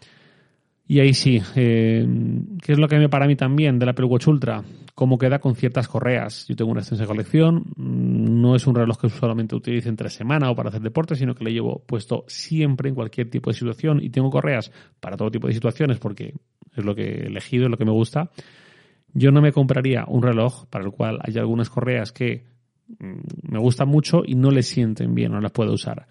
Y 0.87 0.99
ahí 0.99 1.13
sí, 1.15 1.41
eh, 1.55 2.07
¿qué 2.61 2.73
es 2.73 2.77
lo 2.77 2.87
que 2.87 2.99
me 2.99 3.09
para 3.09 3.25
mí 3.25 3.35
también 3.35 3.79
del 3.79 3.89
Apple 3.89 4.05
Watch 4.05 4.27
Ultra? 4.27 4.63
Cómo 4.93 5.17
queda 5.17 5.39
con 5.39 5.55
ciertas 5.55 5.87
correas. 5.87 6.45
Yo 6.47 6.55
tengo 6.55 6.71
una 6.71 6.81
extensa 6.81 7.07
colección, 7.07 7.63
mm, 7.75 8.41
no 8.41 8.55
es 8.55 8.67
un 8.67 8.75
reloj 8.75 8.99
que 9.01 9.09
solamente 9.09 9.55
utilice 9.55 9.89
entre 9.89 10.09
semana 10.09 10.51
o 10.51 10.55
para 10.55 10.69
hacer 10.69 10.81
deporte, 10.81 11.15
sino 11.15 11.33
que 11.33 11.43
le 11.43 11.53
llevo 11.53 11.83
puesto 11.87 12.23
siempre 12.27 12.89
en 12.89 12.95
cualquier 12.95 13.31
tipo 13.31 13.49
de 13.49 13.55
situación 13.55 13.99
y 14.01 14.09
tengo 14.09 14.29
correas 14.29 14.71
para 14.99 15.17
todo 15.17 15.31
tipo 15.31 15.47
de 15.47 15.53
situaciones 15.53 15.97
porque 15.97 16.35
es 16.75 16.85
lo 16.85 16.93
que 16.93 17.03
he 17.03 17.25
elegido, 17.27 17.65
es 17.65 17.71
lo 17.71 17.77
que 17.77 17.85
me 17.85 17.91
gusta. 17.91 18.29
Yo 19.11 19.31
no 19.31 19.41
me 19.41 19.51
compraría 19.51 20.05
un 20.07 20.21
reloj 20.21 20.67
para 20.67 20.85
el 20.85 20.91
cual 20.91 21.19
hay 21.23 21.35
algunas 21.37 21.69
correas 21.69 22.11
que 22.11 22.45
mm, 22.99 23.53
me 23.53 23.57
gustan 23.57 23.87
mucho 23.87 24.21
y 24.23 24.35
no 24.35 24.51
le 24.51 24.61
sienten 24.61 25.15
bien, 25.15 25.31
no 25.31 25.41
las 25.41 25.51
puedo 25.51 25.73
usar. 25.73 26.05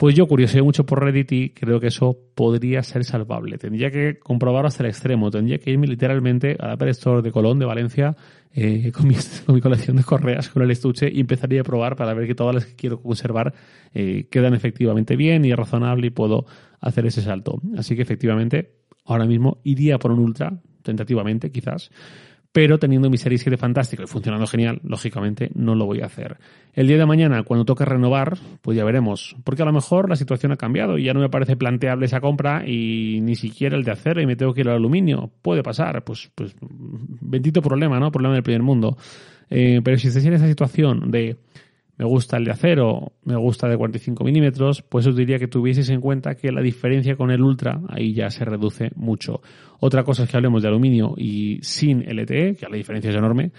Pues 0.00 0.14
yo 0.14 0.26
curioseé 0.26 0.62
mucho 0.62 0.86
por 0.86 1.04
Reddit 1.04 1.30
y 1.30 1.50
creo 1.50 1.78
que 1.78 1.88
eso 1.88 2.16
podría 2.34 2.82
ser 2.82 3.04
salvable. 3.04 3.58
Tendría 3.58 3.90
que 3.90 4.18
comprobarlo 4.18 4.68
hasta 4.68 4.82
el 4.82 4.88
extremo. 4.88 5.30
Tendría 5.30 5.58
que 5.58 5.72
irme 5.72 5.86
literalmente 5.86 6.56
a 6.58 6.68
la 6.68 6.72
Apple 6.72 6.88
Store 6.92 7.20
de 7.20 7.30
Colón, 7.30 7.58
de 7.58 7.66
Valencia, 7.66 8.16
eh, 8.54 8.92
con, 8.96 9.06
mi, 9.06 9.60
colección 9.60 9.98
de 9.98 10.02
correas, 10.02 10.48
con 10.48 10.62
el 10.62 10.70
estuche 10.70 11.10
y 11.12 11.20
empezaría 11.20 11.60
a 11.60 11.64
probar 11.64 11.96
para 11.96 12.14
ver 12.14 12.26
que 12.26 12.34
todas 12.34 12.54
las 12.54 12.64
que 12.64 12.76
quiero 12.76 13.02
conservar 13.02 13.52
eh, 13.92 14.26
quedan 14.30 14.54
efectivamente 14.54 15.16
bien 15.16 15.44
y 15.44 15.50
es 15.50 15.56
razonable 15.58 16.06
y 16.06 16.10
puedo 16.10 16.46
hacer 16.80 17.04
ese 17.04 17.20
salto. 17.20 17.60
Así 17.76 17.94
que 17.94 18.00
efectivamente, 18.00 18.76
ahora 19.04 19.26
mismo 19.26 19.60
iría 19.64 19.98
por 19.98 20.12
un 20.12 20.20
Ultra, 20.20 20.62
tentativamente 20.82 21.52
quizás, 21.52 21.90
pero 22.52 22.78
teniendo 22.78 23.08
mi 23.10 23.16
Serie 23.16 23.38
7 23.38 23.56
fantástico 23.56 24.02
y 24.02 24.06
funcionando 24.06 24.46
genial, 24.46 24.80
lógicamente 24.82 25.50
no 25.54 25.74
lo 25.74 25.86
voy 25.86 26.00
a 26.00 26.06
hacer. 26.06 26.38
El 26.72 26.88
día 26.88 26.98
de 26.98 27.06
mañana, 27.06 27.44
cuando 27.44 27.64
toque 27.64 27.84
renovar, 27.84 28.38
pues 28.60 28.76
ya 28.76 28.84
veremos, 28.84 29.36
porque 29.44 29.62
a 29.62 29.66
lo 29.66 29.72
mejor 29.72 30.08
la 30.08 30.16
situación 30.16 30.50
ha 30.52 30.56
cambiado 30.56 30.98
y 30.98 31.04
ya 31.04 31.14
no 31.14 31.20
me 31.20 31.28
parece 31.28 31.56
planteable 31.56 32.06
esa 32.06 32.20
compra 32.20 32.64
y 32.66 33.20
ni 33.22 33.36
siquiera 33.36 33.76
el 33.76 33.84
de 33.84 33.92
acero 33.92 34.20
y 34.20 34.26
me 34.26 34.34
tengo 34.34 34.52
que 34.52 34.62
ir 34.62 34.68
al 34.68 34.76
aluminio. 34.76 35.30
Puede 35.42 35.62
pasar, 35.62 36.02
pues, 36.02 36.30
pues 36.34 36.56
bendito 36.60 37.62
problema, 37.62 38.00
¿no? 38.00 38.10
Problema 38.10 38.34
del 38.34 38.42
primer 38.42 38.62
mundo. 38.62 38.96
Eh, 39.48 39.80
pero 39.84 39.96
si 39.98 40.08
estáis 40.08 40.26
en 40.26 40.32
esa 40.32 40.46
situación 40.46 41.10
de 41.10 41.36
me 42.00 42.06
gusta 42.06 42.38
el 42.38 42.46
de 42.46 42.52
acero, 42.52 43.12
me 43.24 43.36
gusta 43.36 43.68
de 43.68 43.76
45 43.76 44.24
milímetros, 44.24 44.80
pues 44.80 45.06
os 45.06 45.14
diría 45.14 45.38
que 45.38 45.48
tuvieseis 45.48 45.90
en 45.90 46.00
cuenta 46.00 46.34
que 46.34 46.50
la 46.50 46.62
diferencia 46.62 47.14
con 47.14 47.30
el 47.30 47.42
Ultra 47.42 47.78
ahí 47.90 48.14
ya 48.14 48.30
se 48.30 48.42
reduce 48.42 48.90
mucho. 48.96 49.42
Otra 49.80 50.02
cosa 50.02 50.22
es 50.22 50.30
que 50.30 50.38
hablemos 50.38 50.62
de 50.62 50.68
aluminio 50.68 51.12
y 51.18 51.58
sin 51.60 52.00
LTE, 52.00 52.54
que 52.54 52.66
la 52.70 52.76
diferencia 52.78 53.10
es 53.10 53.16
enorme, 53.16 53.52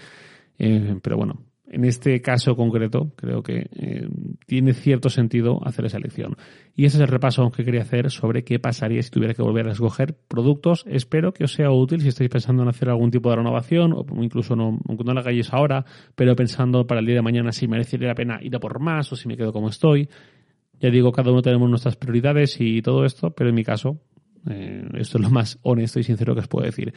eh, 0.58 0.96
pero 1.00 1.18
bueno, 1.18 1.38
en 1.72 1.86
este 1.86 2.20
caso 2.20 2.54
concreto, 2.54 3.12
creo 3.16 3.42
que 3.42 3.66
eh, 3.74 4.06
tiene 4.46 4.74
cierto 4.74 5.08
sentido 5.08 5.66
hacer 5.66 5.86
esa 5.86 5.96
elección. 5.96 6.36
Y 6.76 6.84
ese 6.84 6.98
es 6.98 7.00
el 7.00 7.08
repaso 7.08 7.50
que 7.50 7.64
quería 7.64 7.80
hacer 7.80 8.10
sobre 8.10 8.44
qué 8.44 8.58
pasaría 8.58 9.02
si 9.02 9.10
tuviera 9.10 9.32
que 9.32 9.40
volver 9.40 9.66
a 9.68 9.72
escoger 9.72 10.14
productos. 10.28 10.84
Espero 10.86 11.32
que 11.32 11.44
os 11.44 11.52
sea 11.54 11.70
útil 11.70 12.02
si 12.02 12.08
estáis 12.08 12.28
pensando 12.28 12.62
en 12.62 12.68
hacer 12.68 12.90
algún 12.90 13.10
tipo 13.10 13.30
de 13.30 13.36
renovación, 13.36 13.94
o 13.94 14.04
incluso 14.22 14.54
no, 14.54 14.78
aunque 14.86 15.02
no 15.02 15.14
lo 15.14 15.20
hagáis 15.20 15.50
ahora, 15.54 15.86
pero 16.14 16.36
pensando 16.36 16.86
para 16.86 17.00
el 17.00 17.06
día 17.06 17.16
de 17.16 17.22
mañana 17.22 17.52
si 17.52 17.66
merecería 17.66 18.08
la 18.08 18.14
pena 18.14 18.38
ir 18.42 18.54
a 18.54 18.60
por 18.60 18.78
más 18.78 19.10
o 19.10 19.16
si 19.16 19.26
me 19.26 19.38
quedo 19.38 19.50
como 19.50 19.70
estoy. 19.70 20.10
Ya 20.78 20.90
digo, 20.90 21.10
cada 21.10 21.30
uno 21.30 21.40
tenemos 21.40 21.70
nuestras 21.70 21.96
prioridades 21.96 22.60
y 22.60 22.82
todo 22.82 23.06
esto, 23.06 23.30
pero 23.30 23.48
en 23.48 23.56
mi 23.56 23.64
caso, 23.64 23.98
eh, 24.50 24.86
esto 24.98 25.16
es 25.16 25.24
lo 25.24 25.30
más 25.30 25.58
honesto 25.62 26.00
y 26.00 26.02
sincero 26.02 26.34
que 26.34 26.40
os 26.40 26.48
puedo 26.48 26.66
decir. 26.66 26.92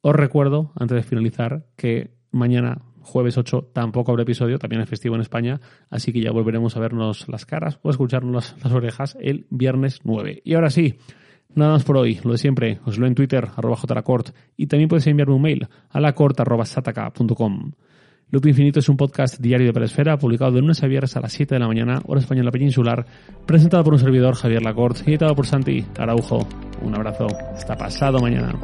Os 0.00 0.16
recuerdo, 0.16 0.72
antes 0.76 0.96
de 0.96 1.02
finalizar, 1.02 1.66
que 1.76 2.10
mañana 2.30 2.80
jueves 3.02 3.38
8 3.38 3.70
tampoco 3.72 4.12
habrá 4.12 4.22
episodio, 4.22 4.58
también 4.58 4.82
es 4.82 4.88
festivo 4.88 5.14
en 5.14 5.20
España, 5.20 5.60
así 5.90 6.12
que 6.12 6.20
ya 6.20 6.30
volveremos 6.30 6.76
a 6.76 6.80
vernos 6.80 7.28
las 7.28 7.46
caras 7.46 7.78
o 7.82 7.90
escucharnos 7.90 8.56
las, 8.62 8.72
orejas 8.72 9.16
el 9.20 9.46
viernes 9.50 10.00
9. 10.04 10.42
Y 10.44 10.54
ahora 10.54 10.70
sí, 10.70 10.98
nada 11.54 11.72
más 11.72 11.84
por 11.84 11.96
hoy, 11.96 12.20
lo 12.24 12.32
de 12.32 12.38
siempre, 12.38 12.80
os 12.84 12.98
lo 12.98 13.06
en 13.06 13.14
Twitter, 13.14 13.48
arroba 13.56 13.76
jracort, 13.76 14.30
y 14.56 14.66
también 14.66 14.88
podéis 14.88 15.06
enviarme 15.06 15.34
un 15.34 15.42
mail 15.42 15.68
a 15.90 16.00
lacort.sataka.com. 16.00 17.72
Loop 18.32 18.46
Infinito 18.46 18.78
es 18.78 18.88
un 18.88 18.96
podcast 18.96 19.38
diario 19.40 19.66
de 19.66 19.72
Peresfera, 19.74 20.16
publicado 20.16 20.52
de 20.52 20.62
lunes 20.62 20.82
a 20.82 20.86
viernes 20.86 21.14
a 21.18 21.20
las 21.20 21.34
7 21.34 21.54
de 21.54 21.58
la 21.58 21.66
mañana, 21.66 22.00
hora 22.06 22.18
española 22.18 22.50
peninsular, 22.50 23.04
presentado 23.46 23.84
por 23.84 23.92
un 23.92 23.98
servidor, 23.98 24.36
Javier 24.36 24.62
Lacorte, 24.62 25.02
y 25.04 25.10
editado 25.10 25.34
por 25.34 25.46
Santi 25.46 25.84
Araujo. 25.98 26.48
Un 26.80 26.94
abrazo, 26.94 27.26
hasta 27.54 27.76
pasado 27.76 28.20
mañana. 28.20 28.58